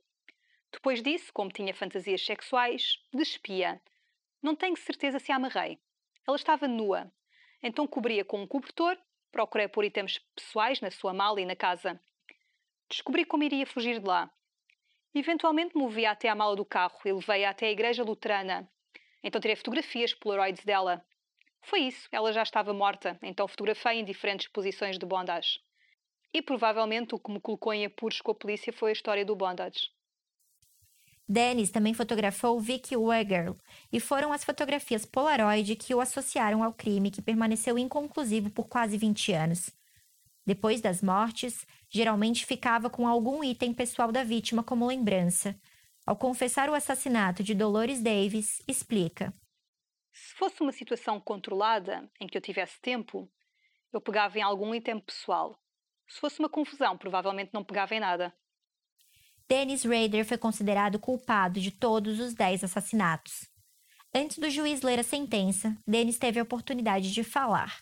Depois 0.72 1.02
disso, 1.02 1.32
como 1.32 1.50
tinha 1.50 1.74
fantasias 1.74 2.24
sexuais, 2.24 2.98
despia. 3.12 3.80
Não 4.42 4.54
tenho 4.54 4.76
certeza 4.76 5.18
se 5.18 5.32
a 5.32 5.36
amarrei. 5.36 5.78
Ela 6.26 6.36
estava 6.36 6.68
nua. 6.68 7.10
Então 7.62 7.86
cobria 7.86 8.24
com 8.24 8.40
um 8.42 8.46
cobertor, 8.46 8.96
procurei 9.32 9.68
por 9.68 9.84
itens 9.84 10.18
pessoais 10.34 10.80
na 10.80 10.90
sua 10.90 11.12
mala 11.12 11.40
e 11.40 11.46
na 11.46 11.56
casa. 11.56 12.00
Descobri 12.88 13.24
como 13.24 13.42
iria 13.42 13.66
fugir 13.66 14.00
de 14.00 14.06
lá. 14.06 14.30
Eventualmente 15.14 15.76
movi-a 15.76 16.10
até 16.10 16.28
à 16.28 16.34
mala 16.34 16.54
do 16.54 16.64
carro 16.64 16.98
e 17.04 17.12
levei-a 17.12 17.50
até 17.50 17.66
a 17.66 17.70
igreja 17.70 18.04
luterana. 18.04 18.70
Então 19.22 19.40
tirei 19.40 19.56
fotografias 19.56 20.12
polaroids 20.12 20.64
dela. 20.64 21.04
Foi 21.62 21.80
isso, 21.80 22.08
ela 22.12 22.32
já 22.32 22.42
estava 22.42 22.72
morta, 22.72 23.18
então 23.22 23.48
fotografei 23.48 23.98
em 23.98 24.04
diferentes 24.04 24.46
posições 24.46 24.98
de 24.98 25.06
bondage. 25.06 25.58
E 26.32 26.40
provavelmente 26.40 27.14
o 27.14 27.18
que 27.18 27.32
me 27.32 27.40
colocou 27.40 27.72
em 27.72 27.84
apuros 27.84 28.20
com 28.20 28.30
a 28.30 28.34
polícia 28.34 28.72
foi 28.72 28.90
a 28.90 28.92
história 28.92 29.24
do 29.24 29.34
bondage. 29.34 29.90
Dennis 31.28 31.70
também 31.70 31.92
fotografou 31.92 32.60
Vicky 32.60 32.96
Wegerl 32.96 33.56
e 33.92 33.98
foram 33.98 34.32
as 34.32 34.44
fotografias 34.44 35.04
Polaroid 35.04 35.74
que 35.74 35.94
o 35.94 36.00
associaram 36.00 36.62
ao 36.62 36.72
crime 36.72 37.10
que 37.10 37.20
permaneceu 37.20 37.76
inconclusivo 37.76 38.50
por 38.50 38.68
quase 38.68 38.96
20 38.96 39.32
anos. 39.32 39.70
Depois 40.46 40.80
das 40.80 41.02
mortes, 41.02 41.66
geralmente 41.90 42.46
ficava 42.46 42.88
com 42.88 43.08
algum 43.08 43.42
item 43.42 43.74
pessoal 43.74 44.12
da 44.12 44.22
vítima 44.22 44.62
como 44.62 44.86
lembrança. 44.86 45.58
Ao 46.06 46.14
confessar 46.14 46.70
o 46.70 46.74
assassinato 46.74 47.42
de 47.42 47.52
Dolores 47.52 48.00
Davis, 48.00 48.62
explica: 48.68 49.34
Se 50.12 50.32
fosse 50.34 50.62
uma 50.62 50.70
situação 50.70 51.18
controlada, 51.18 52.08
em 52.20 52.28
que 52.28 52.38
eu 52.38 52.40
tivesse 52.40 52.80
tempo, 52.80 53.28
eu 53.92 54.00
pegava 54.00 54.38
em 54.38 54.42
algum 54.42 54.72
item 54.72 55.00
pessoal. 55.00 55.60
Se 56.06 56.20
fosse 56.20 56.38
uma 56.38 56.48
confusão, 56.48 56.96
provavelmente 56.96 57.50
não 57.52 57.64
pegava 57.64 57.96
em 57.96 58.00
nada. 58.00 58.32
Dennis 59.48 59.84
Rader 59.84 60.24
foi 60.24 60.36
considerado 60.36 60.98
culpado 60.98 61.60
de 61.60 61.70
todos 61.70 62.18
os 62.18 62.34
10 62.34 62.64
assassinatos. 62.64 63.48
Antes 64.12 64.38
do 64.38 64.50
juiz 64.50 64.82
ler 64.82 64.98
a 64.98 65.04
sentença, 65.04 65.76
Dennis 65.86 66.18
teve 66.18 66.40
a 66.40 66.42
oportunidade 66.42 67.12
de 67.12 67.22
falar. 67.22 67.80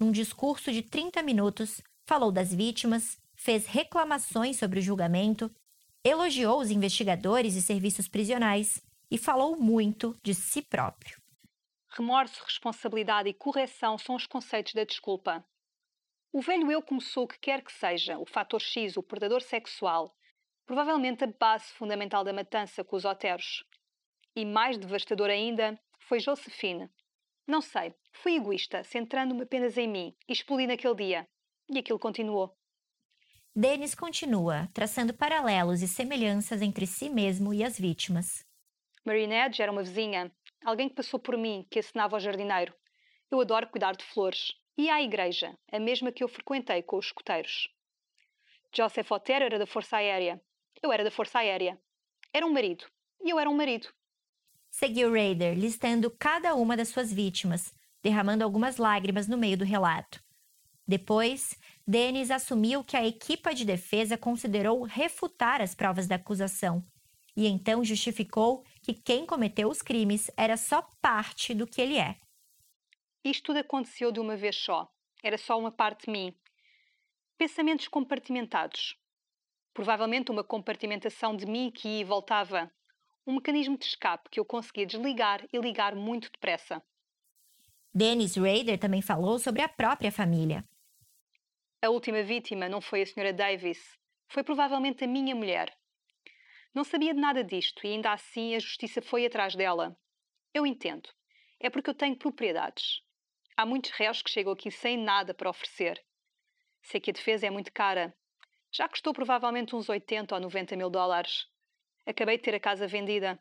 Num 0.00 0.10
discurso 0.10 0.72
de 0.72 0.82
30 0.82 1.22
minutos, 1.22 1.80
falou 2.08 2.32
das 2.32 2.52
vítimas, 2.52 3.18
fez 3.36 3.66
reclamações 3.66 4.58
sobre 4.58 4.80
o 4.80 4.82
julgamento, 4.82 5.48
elogiou 6.02 6.60
os 6.60 6.72
investigadores 6.72 7.54
e 7.54 7.62
serviços 7.62 8.08
prisionais 8.08 8.82
e 9.08 9.16
falou 9.16 9.56
muito 9.56 10.18
de 10.24 10.34
si 10.34 10.60
próprio. 10.60 11.20
Remorso, 11.90 12.42
responsabilidade 12.42 13.28
e 13.28 13.34
correção 13.34 13.96
são 13.96 14.16
os 14.16 14.26
conceitos 14.26 14.74
da 14.74 14.82
desculpa. 14.82 15.44
O 16.32 16.40
velho 16.40 16.72
eu 16.72 16.82
começou 16.82 17.24
o 17.24 17.28
que 17.28 17.38
quer 17.38 17.62
que 17.62 17.72
seja, 17.72 18.18
o 18.18 18.26
fator 18.26 18.60
X, 18.60 18.96
o 18.96 19.02
predador 19.02 19.40
sexual, 19.40 20.15
provavelmente 20.66 21.24
a 21.24 21.28
base 21.28 21.72
fundamental 21.72 22.24
da 22.24 22.32
matança 22.32 22.84
com 22.84 22.96
os 22.96 23.04
oteros. 23.04 23.64
E 24.34 24.44
mais 24.44 24.76
devastador 24.76 25.30
ainda 25.30 25.80
foi 26.00 26.20
Josephine. 26.20 26.90
Não 27.46 27.60
sei, 27.60 27.94
fui 28.12 28.36
egoísta, 28.36 28.82
centrando-me 28.82 29.42
apenas 29.42 29.78
em 29.78 29.88
mim 29.88 30.16
e 30.28 30.32
explodi 30.32 30.66
naquele 30.66 30.94
dia. 30.94 31.28
E 31.70 31.78
aquilo 31.78 31.98
continuou. 31.98 32.56
Dennis 33.54 33.94
continua, 33.94 34.68
traçando 34.74 35.14
paralelos 35.14 35.80
e 35.80 35.88
semelhanças 35.88 36.60
entre 36.60 36.86
si 36.86 37.08
mesmo 37.08 37.54
e 37.54 37.64
as 37.64 37.78
vítimas. 37.78 38.44
Marinette 39.04 39.62
era 39.62 39.72
uma 39.72 39.82
vizinha, 39.82 40.30
alguém 40.64 40.88
que 40.88 40.94
passou 40.96 41.18
por 41.18 41.38
mim, 41.38 41.66
que 41.70 41.78
assinava 41.78 42.16
ao 42.16 42.20
jardineiro. 42.20 42.74
Eu 43.30 43.40
adoro 43.40 43.68
cuidar 43.68 43.96
de 43.96 44.04
flores. 44.04 44.52
E 44.76 44.90
à 44.90 45.00
igreja, 45.00 45.56
a 45.72 45.78
mesma 45.78 46.12
que 46.12 46.22
eu 46.22 46.28
frequentei 46.28 46.82
com 46.82 46.98
os 46.98 47.06
escuteiros. 47.06 47.68
Joseph 48.76 49.10
Otero 49.10 49.44
era 49.46 49.58
da 49.58 49.66
Força 49.66 49.96
Aérea. 49.96 50.38
Eu 50.82 50.92
era 50.92 51.04
da 51.04 51.10
Força 51.10 51.38
Aérea. 51.38 51.80
Era 52.32 52.46
um 52.46 52.52
marido. 52.52 52.84
E 53.22 53.30
eu 53.30 53.38
era 53.38 53.48
um 53.48 53.56
marido. 53.56 53.88
Seguiu 54.70 55.12
Raider, 55.12 55.58
listando 55.58 56.10
cada 56.10 56.54
uma 56.54 56.76
das 56.76 56.88
suas 56.88 57.12
vítimas, 57.12 57.74
derramando 58.02 58.44
algumas 58.44 58.76
lágrimas 58.76 59.26
no 59.26 59.38
meio 59.38 59.56
do 59.56 59.64
relato. 59.64 60.22
Depois, 60.86 61.58
Denis 61.86 62.30
assumiu 62.30 62.84
que 62.84 62.96
a 62.96 63.06
equipa 63.06 63.54
de 63.54 63.64
defesa 63.64 64.18
considerou 64.18 64.82
refutar 64.82 65.60
as 65.60 65.74
provas 65.74 66.06
da 66.06 66.16
acusação 66.16 66.84
e 67.36 67.46
então 67.46 67.84
justificou 67.84 68.64
que 68.82 68.94
quem 68.94 69.26
cometeu 69.26 69.68
os 69.68 69.82
crimes 69.82 70.30
era 70.36 70.56
só 70.56 70.82
parte 71.02 71.52
do 71.52 71.66
que 71.66 71.80
ele 71.82 71.98
é. 71.98 72.18
Isto 73.22 73.46
tudo 73.46 73.58
aconteceu 73.58 74.10
de 74.10 74.18
uma 74.18 74.36
vez 74.36 74.56
só. 74.56 74.90
Era 75.22 75.36
só 75.36 75.58
uma 75.58 75.70
parte 75.70 76.06
de 76.06 76.12
mim. 76.12 76.34
Pensamentos 77.36 77.88
compartimentados. 77.88 78.96
Provavelmente 79.76 80.30
uma 80.30 80.42
compartimentação 80.42 81.36
de 81.36 81.44
mim 81.44 81.70
que 81.70 81.86
ia 81.86 82.00
e 82.00 82.04
voltava. 82.04 82.72
Um 83.26 83.34
mecanismo 83.34 83.76
de 83.76 83.84
escape 83.84 84.30
que 84.30 84.40
eu 84.40 84.44
conseguia 84.44 84.86
desligar 84.86 85.46
e 85.52 85.58
ligar 85.58 85.94
muito 85.94 86.30
depressa. 86.32 86.82
Dennis 87.94 88.36
Rader 88.36 88.78
também 88.78 89.02
falou 89.02 89.38
sobre 89.38 89.60
a 89.60 89.68
própria 89.68 90.10
família. 90.10 90.64
A 91.82 91.90
última 91.90 92.22
vítima 92.22 92.70
não 92.70 92.80
foi 92.80 93.00
a 93.00 93.02
Sra. 93.02 93.34
Davis, 93.34 93.78
foi 94.28 94.42
provavelmente 94.42 95.04
a 95.04 95.06
minha 95.06 95.34
mulher. 95.34 95.76
Não 96.74 96.82
sabia 96.82 97.12
de 97.12 97.20
nada 97.20 97.44
disto 97.44 97.86
e 97.86 97.90
ainda 97.90 98.14
assim 98.14 98.54
a 98.54 98.58
justiça 98.58 99.02
foi 99.02 99.26
atrás 99.26 99.54
dela. 99.54 99.94
Eu 100.54 100.66
entendo. 100.66 101.10
É 101.60 101.68
porque 101.68 101.90
eu 101.90 101.94
tenho 101.94 102.16
propriedades. 102.16 103.02
Há 103.54 103.66
muitos 103.66 103.90
réus 103.90 104.22
que 104.22 104.30
chegam 104.30 104.54
aqui 104.54 104.70
sem 104.70 104.96
nada 104.96 105.34
para 105.34 105.50
oferecer. 105.50 106.02
Sei 106.80 106.98
que 106.98 107.10
a 107.10 107.12
defesa 107.12 107.46
é 107.46 107.50
muito 107.50 107.70
cara. 107.70 108.16
Já 108.76 108.86
custou 108.86 109.14
provavelmente 109.14 109.74
uns 109.74 109.88
80 109.88 110.34
ou 110.34 110.40
90 110.40 110.76
mil 110.76 110.90
dólares. 110.90 111.46
Acabei 112.04 112.36
de 112.36 112.42
ter 112.42 112.54
a 112.54 112.60
casa 112.60 112.86
vendida. 112.86 113.40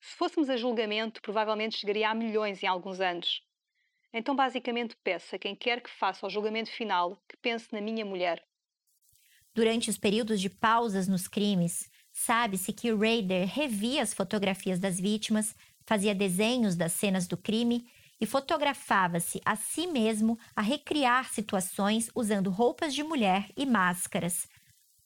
Se 0.00 0.16
fôssemos 0.16 0.48
a 0.48 0.56
julgamento, 0.56 1.20
provavelmente 1.20 1.76
chegaria 1.76 2.08
a 2.08 2.14
milhões 2.14 2.62
em 2.62 2.66
alguns 2.66 2.98
anos. 2.98 3.42
Então, 4.14 4.34
basicamente, 4.34 4.96
peço 5.04 5.36
a 5.36 5.38
quem 5.38 5.54
quer 5.54 5.82
que 5.82 5.90
faça 5.90 6.26
o 6.26 6.30
julgamento 6.30 6.70
final 6.70 7.22
que 7.28 7.36
pense 7.36 7.70
na 7.70 7.82
minha 7.82 8.02
mulher. 8.02 8.42
Durante 9.54 9.90
os 9.90 9.98
períodos 9.98 10.40
de 10.40 10.48
pausas 10.48 11.06
nos 11.06 11.28
crimes, 11.28 11.90
sabe-se 12.10 12.72
que 12.72 12.94
Raider 12.94 13.46
revia 13.46 14.02
as 14.02 14.14
fotografias 14.14 14.80
das 14.80 14.98
vítimas, 14.98 15.54
fazia 15.84 16.14
desenhos 16.14 16.76
das 16.76 16.92
cenas 16.92 17.26
do 17.26 17.36
crime 17.36 17.86
e 18.18 18.24
fotografava-se 18.24 19.38
a 19.44 19.54
si 19.54 19.86
mesmo 19.86 20.38
a 20.56 20.62
recriar 20.62 21.30
situações 21.30 22.10
usando 22.14 22.48
roupas 22.48 22.94
de 22.94 23.02
mulher 23.02 23.50
e 23.54 23.66
máscaras. 23.66 24.48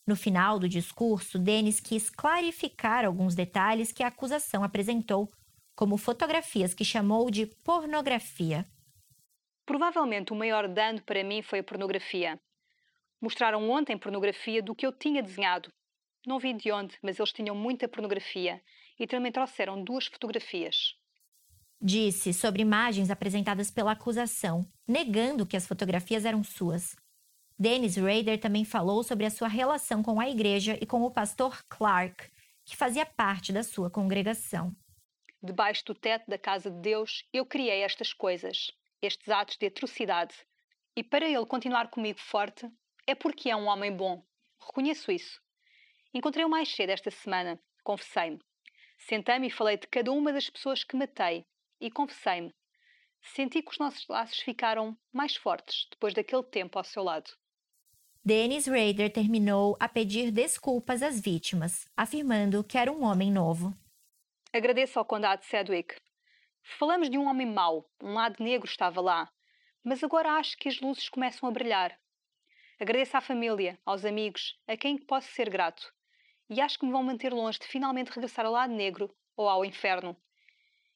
No 0.07 0.14
final 0.14 0.59
do 0.59 0.69
discurso, 0.69 1.38
Denis 1.38 1.81
quis 1.81 2.09
clarificar 2.09 3.05
alguns 3.05 3.35
detalhes 3.35 3.90
que 3.90 4.05
a 4.05 4.07
acusação 4.07 4.62
apresentou, 4.62 5.33
como 5.75 5.97
fotografias 5.97 6.73
que 6.73 6.85
chamou 6.85 7.29
de 7.31 7.47
pornografia. 7.64 8.64
Provavelmente 9.66 10.33
o 10.33 10.37
maior 10.37 10.69
dano 10.69 11.03
para 11.03 11.25
mim 11.25 11.42
foi 11.42 11.59
a 11.59 11.64
pornografia. 11.64 12.40
Mostraram 13.21 13.69
ontem 13.69 13.99
pornografia 13.99 14.62
do 14.62 14.77
que 14.77 14.87
eu 14.87 14.92
tinha 14.92 15.23
desenhado. 15.23 15.73
Não 16.25 16.38
vi 16.38 16.55
de 16.55 16.71
onde, 16.71 16.97
mas 17.03 17.19
eles 17.19 17.33
tinham 17.33 17.57
muita 17.57 17.88
pornografia 17.88 18.62
e 18.99 19.07
também 19.07 19.33
trouxeram 19.33 19.83
duas 19.83 20.07
fotografias. 20.07 20.95
Disse 21.81 22.33
sobre 22.33 22.62
imagens 22.62 23.11
apresentadas 23.11 23.71
pela 23.71 23.92
acusação, 23.92 24.66
negando 24.87 25.45
que 25.45 25.57
as 25.57 25.66
fotografias 25.66 26.25
eram 26.25 26.42
suas. 26.45 26.97
Dennis 27.59 27.97
Rader 27.97 28.38
também 28.38 28.64
falou 28.64 29.03
sobre 29.03 29.27
a 29.27 29.31
sua 29.31 29.49
relação 29.49 30.03
com 30.03 30.21
a 30.21 30.29
igreja 30.29 30.79
e 30.81 30.87
com 30.87 31.03
o 31.03 31.11
pastor 31.11 31.64
Clark, 31.69 32.31
que 32.64 32.77
fazia 32.77 33.07
parte 33.07 33.53
da 33.53 33.62
sua 33.62 33.90
congregação. 33.90 34.75
Debaixo 35.42 35.85
do 35.87 35.95
teto 35.95 36.29
da 36.29 36.38
casa 36.38 36.71
de 36.71 36.81
Deus, 36.81 37.25
eu 37.33 37.47
criei 37.47 37.83
estas 37.83 38.12
coisas 38.12 38.73
estes 39.03 39.29
atos 39.29 39.57
de 39.57 39.66
atrocidade. 39.66 40.35
E 40.95 41.03
para 41.03 41.27
ele 41.27 41.47
continuar 41.47 41.88
comigo 41.88 42.19
forte, 42.21 42.69
é 43.07 43.14
porque 43.14 43.51
é 43.51 43.57
um 43.57 43.66
homem 43.66 43.95
bom. 43.95 44.25
Reconheço 44.59 45.12
isso. 45.12 45.40
Encontrei-o 46.14 46.49
mais 46.49 46.69
cedo 46.75 46.90
esta 46.90 47.11
semana. 47.11 47.61
Confessei-me. 47.85 48.40
Sentei-me 48.99 49.49
e 49.49 49.51
falei 49.51 49.77
de 49.77 49.87
cada 49.87 50.11
uma 50.11 50.33
das 50.33 50.49
pessoas 50.49 50.83
que 50.83 50.97
matei. 50.97 51.47
E 51.81 51.90
confessei-me. 51.90 52.55
Senti 53.23 53.62
que 53.62 53.71
os 53.71 53.79
nossos 53.79 54.07
laços 54.09 54.38
ficaram 54.38 54.97
mais 55.12 55.37
fortes 55.37 55.87
depois 55.90 56.14
daquele 56.14 56.45
tempo 56.45 56.79
ao 56.79 56.85
seu 56.85 57.03
lado. 57.03 57.31
Dennis 58.27 58.67
Rader 58.67 59.09
terminou 59.12 59.77
a 59.79 59.89
pedir 59.89 60.33
desculpas 60.33 61.01
às 61.01 61.21
vítimas, 61.21 61.87
afirmando 61.97 62.65
que 62.65 62.77
era 62.77 62.91
um 62.91 63.05
homem 63.05 63.31
novo. 63.31 63.73
Agradeço 64.53 64.99
ao 64.99 65.05
condado 65.05 65.45
Sedgwick 65.45 65.95
Falamos 66.77 67.09
de 67.09 67.17
um 67.17 67.29
homem 67.29 67.47
mau, 67.47 67.89
um 68.03 68.15
lado 68.15 68.43
negro 68.43 68.69
estava 68.69 69.01
lá, 69.01 69.31
mas 69.85 70.03
agora 70.03 70.33
acho 70.33 70.57
que 70.57 70.69
as 70.69 70.81
luzes 70.81 71.09
começam 71.09 71.49
a 71.49 71.53
brilhar. 71.53 71.97
Agradeço 72.81 73.17
à 73.17 73.21
família, 73.21 73.79
aos 73.87 74.05
amigos, 74.05 74.59
a 74.67 74.77
quem 74.77 74.99
posso 74.99 75.29
ser 75.29 75.49
grato, 75.49 75.95
e 76.51 76.61
acho 76.61 76.81
que 76.81 76.85
me 76.85 76.91
vão 76.91 77.05
manter 77.05 77.33
longe 77.33 77.61
de 77.61 77.69
finalmente 77.69 78.11
regressar 78.11 78.45
ao 78.45 78.51
lado 78.51 78.75
negro 78.75 79.09
ou 79.37 79.49
ao 79.49 79.65
inferno. 79.65 80.17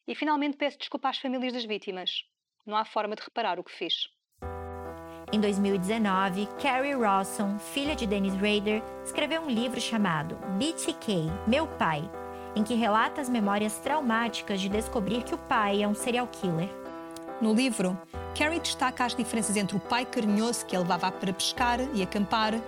E 0.04 0.16
finalmente 0.16 0.56
peço 0.56 0.78
desculpa 0.78 1.10
às 1.10 1.18
famílias 1.18 1.52
das 1.52 1.64
vítimas. 1.64 2.24
Não 2.66 2.76
há 2.76 2.84
forma 2.84 3.14
de 3.14 3.22
reparar 3.22 3.60
o 3.60 3.62
que 3.62 3.70
fiz. 3.70 4.08
Em 5.32 5.38
2019, 5.38 6.48
Carrie 6.60 6.92
Rawson, 6.92 7.56
filha 7.72 7.94
de 7.94 8.04
Dennis 8.04 8.34
Rader, 8.34 8.82
escreveu 9.04 9.42
um 9.42 9.48
livro 9.48 9.80
chamado 9.80 10.36
BTK, 10.58 11.30
Meu 11.46 11.68
Pai, 11.68 12.02
em 12.56 12.64
que 12.64 12.74
relata 12.74 13.20
as 13.20 13.28
memórias 13.28 13.74
traumáticas 13.74 14.60
de 14.60 14.68
descobrir 14.68 15.22
que 15.22 15.32
o 15.32 15.38
pai 15.38 15.84
é 15.84 15.86
um 15.86 15.94
serial 15.94 16.26
killer. 16.26 16.68
No 17.40 17.54
livro, 17.54 17.96
Carrie 18.36 18.58
destaca 18.58 19.04
as 19.04 19.14
diferenças 19.14 19.56
entre 19.56 19.76
o 19.76 19.80
pai 19.80 20.04
carinhoso 20.04 20.66
que 20.66 20.74
a 20.74 20.80
levava 20.80 21.12
para 21.12 21.32
pescar 21.32 21.78
e 21.94 22.02
acampar 22.02 22.60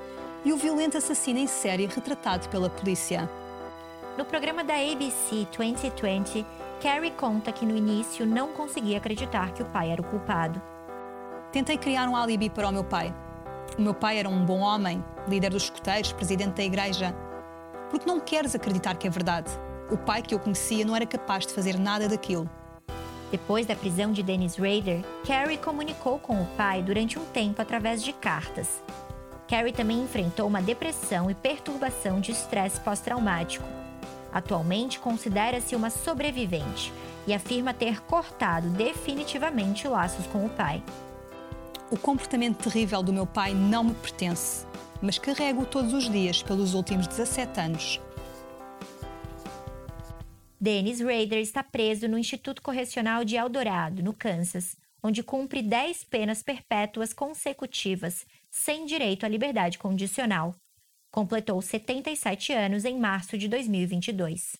e 0.44 0.52
o 0.52 0.56
violento 0.56 0.96
assassino 0.96 1.40
em 1.40 1.48
série 1.48 1.86
retratado 1.86 2.48
pela 2.48 2.70
polícia. 2.70 3.28
No 4.16 4.24
programa 4.24 4.62
da 4.62 4.74
ABC 4.74 5.48
2020, 5.56 6.46
Carrie 6.80 7.10
conta 7.10 7.50
que 7.50 7.66
no 7.66 7.76
início 7.76 8.24
não 8.24 8.52
conseguia 8.52 8.98
acreditar 8.98 9.52
que 9.52 9.62
o 9.64 9.66
pai 9.66 9.90
era 9.90 10.00
o 10.00 10.04
culpado. 10.04 10.62
Tentei 11.52 11.76
criar 11.76 12.08
um 12.08 12.16
alibi 12.16 12.48
para 12.48 12.66
o 12.66 12.72
meu 12.72 12.82
pai. 12.82 13.14
O 13.76 13.82
meu 13.82 13.92
pai 13.92 14.18
era 14.18 14.28
um 14.28 14.42
bom 14.42 14.60
homem, 14.60 15.04
líder 15.28 15.50
dos 15.50 15.64
escuteiros, 15.64 16.10
presidente 16.10 16.54
da 16.54 16.62
igreja. 16.62 17.14
Porque 17.90 18.06
não 18.06 18.18
queres 18.18 18.54
acreditar 18.54 18.94
que 18.94 19.06
é 19.06 19.10
verdade. 19.10 19.50
O 19.90 19.98
pai 19.98 20.22
que 20.22 20.34
eu 20.34 20.38
conhecia 20.38 20.82
não 20.82 20.96
era 20.96 21.04
capaz 21.04 21.46
de 21.46 21.52
fazer 21.52 21.78
nada 21.78 22.08
daquilo. 22.08 22.48
Depois 23.30 23.66
da 23.66 23.76
prisão 23.76 24.12
de 24.12 24.22
Dennis 24.22 24.56
Rader, 24.56 25.04
Carrie 25.26 25.58
comunicou 25.58 26.18
com 26.18 26.40
o 26.40 26.46
pai 26.56 26.82
durante 26.82 27.18
um 27.18 27.24
tempo 27.26 27.60
através 27.60 28.02
de 28.02 28.14
cartas. 28.14 28.82
Carrie 29.46 29.72
também 29.72 30.02
enfrentou 30.02 30.46
uma 30.46 30.62
depressão 30.62 31.30
e 31.30 31.34
perturbação 31.34 32.18
de 32.18 32.32
estresse 32.32 32.80
pós-traumático. 32.80 33.66
Atualmente 34.32 34.98
considera-se 34.98 35.76
uma 35.76 35.90
sobrevivente 35.90 36.90
e 37.26 37.34
afirma 37.34 37.74
ter 37.74 38.00
cortado 38.04 38.70
definitivamente 38.70 39.86
laços 39.86 40.26
com 40.28 40.46
o 40.46 40.48
pai. 40.48 40.82
O 41.92 41.98
comportamento 41.98 42.70
terrível 42.70 43.02
do 43.02 43.12
meu 43.12 43.26
pai 43.26 43.52
não 43.52 43.84
me 43.84 43.92
pertence, 43.92 44.66
mas 45.02 45.18
carrego-o 45.18 45.66
todos 45.66 45.92
os 45.92 46.08
dias 46.08 46.42
pelos 46.42 46.72
últimos 46.72 47.06
17 47.06 47.60
anos. 47.60 48.00
Dennis 50.58 51.00
Rader 51.00 51.40
está 51.40 51.62
preso 51.62 52.08
no 52.08 52.16
Instituto 52.16 52.62
Correcional 52.62 53.26
de 53.26 53.36
Eldorado, 53.36 54.02
no 54.02 54.14
Kansas, 54.14 54.74
onde 55.02 55.22
cumpre 55.22 55.60
10 55.60 56.04
penas 56.04 56.42
perpétuas 56.42 57.12
consecutivas, 57.12 58.24
sem 58.50 58.86
direito 58.86 59.26
à 59.26 59.28
liberdade 59.28 59.76
condicional. 59.76 60.54
Completou 61.10 61.60
77 61.60 62.54
anos 62.54 62.86
em 62.86 62.98
março 62.98 63.36
de 63.36 63.48
2022. 63.48 64.56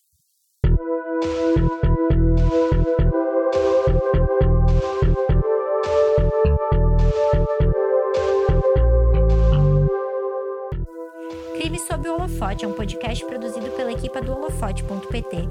O 12.09 12.15
Holofote 12.15 12.65
é 12.65 12.67
um 12.67 12.73
podcast 12.73 13.25
produzido 13.25 13.69
pela 13.71 13.91
equipa 13.91 14.21
do 14.21 14.33
holofote.pt. 14.33 15.47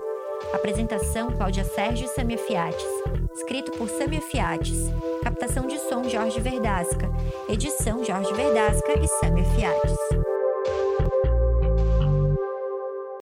Apresentação: 0.52 1.30
Cláudia 1.30 1.64
Sérgio 1.64 2.04
e 2.04 2.08
Samia 2.08 2.38
Fiates. 2.38 2.84
Escrito 3.34 3.72
por 3.72 3.88
Samia 3.88 4.20
Fiates. 4.20 4.78
Captação 5.22 5.66
de 5.66 5.78
som: 5.78 6.04
Jorge 6.08 6.40
Verdasca. 6.40 7.10
Edição: 7.48 8.04
Jorge 8.04 8.32
Verdasca 8.34 8.92
e 8.98 9.08
Samia 9.08 9.44
Fiates. 9.44 10.11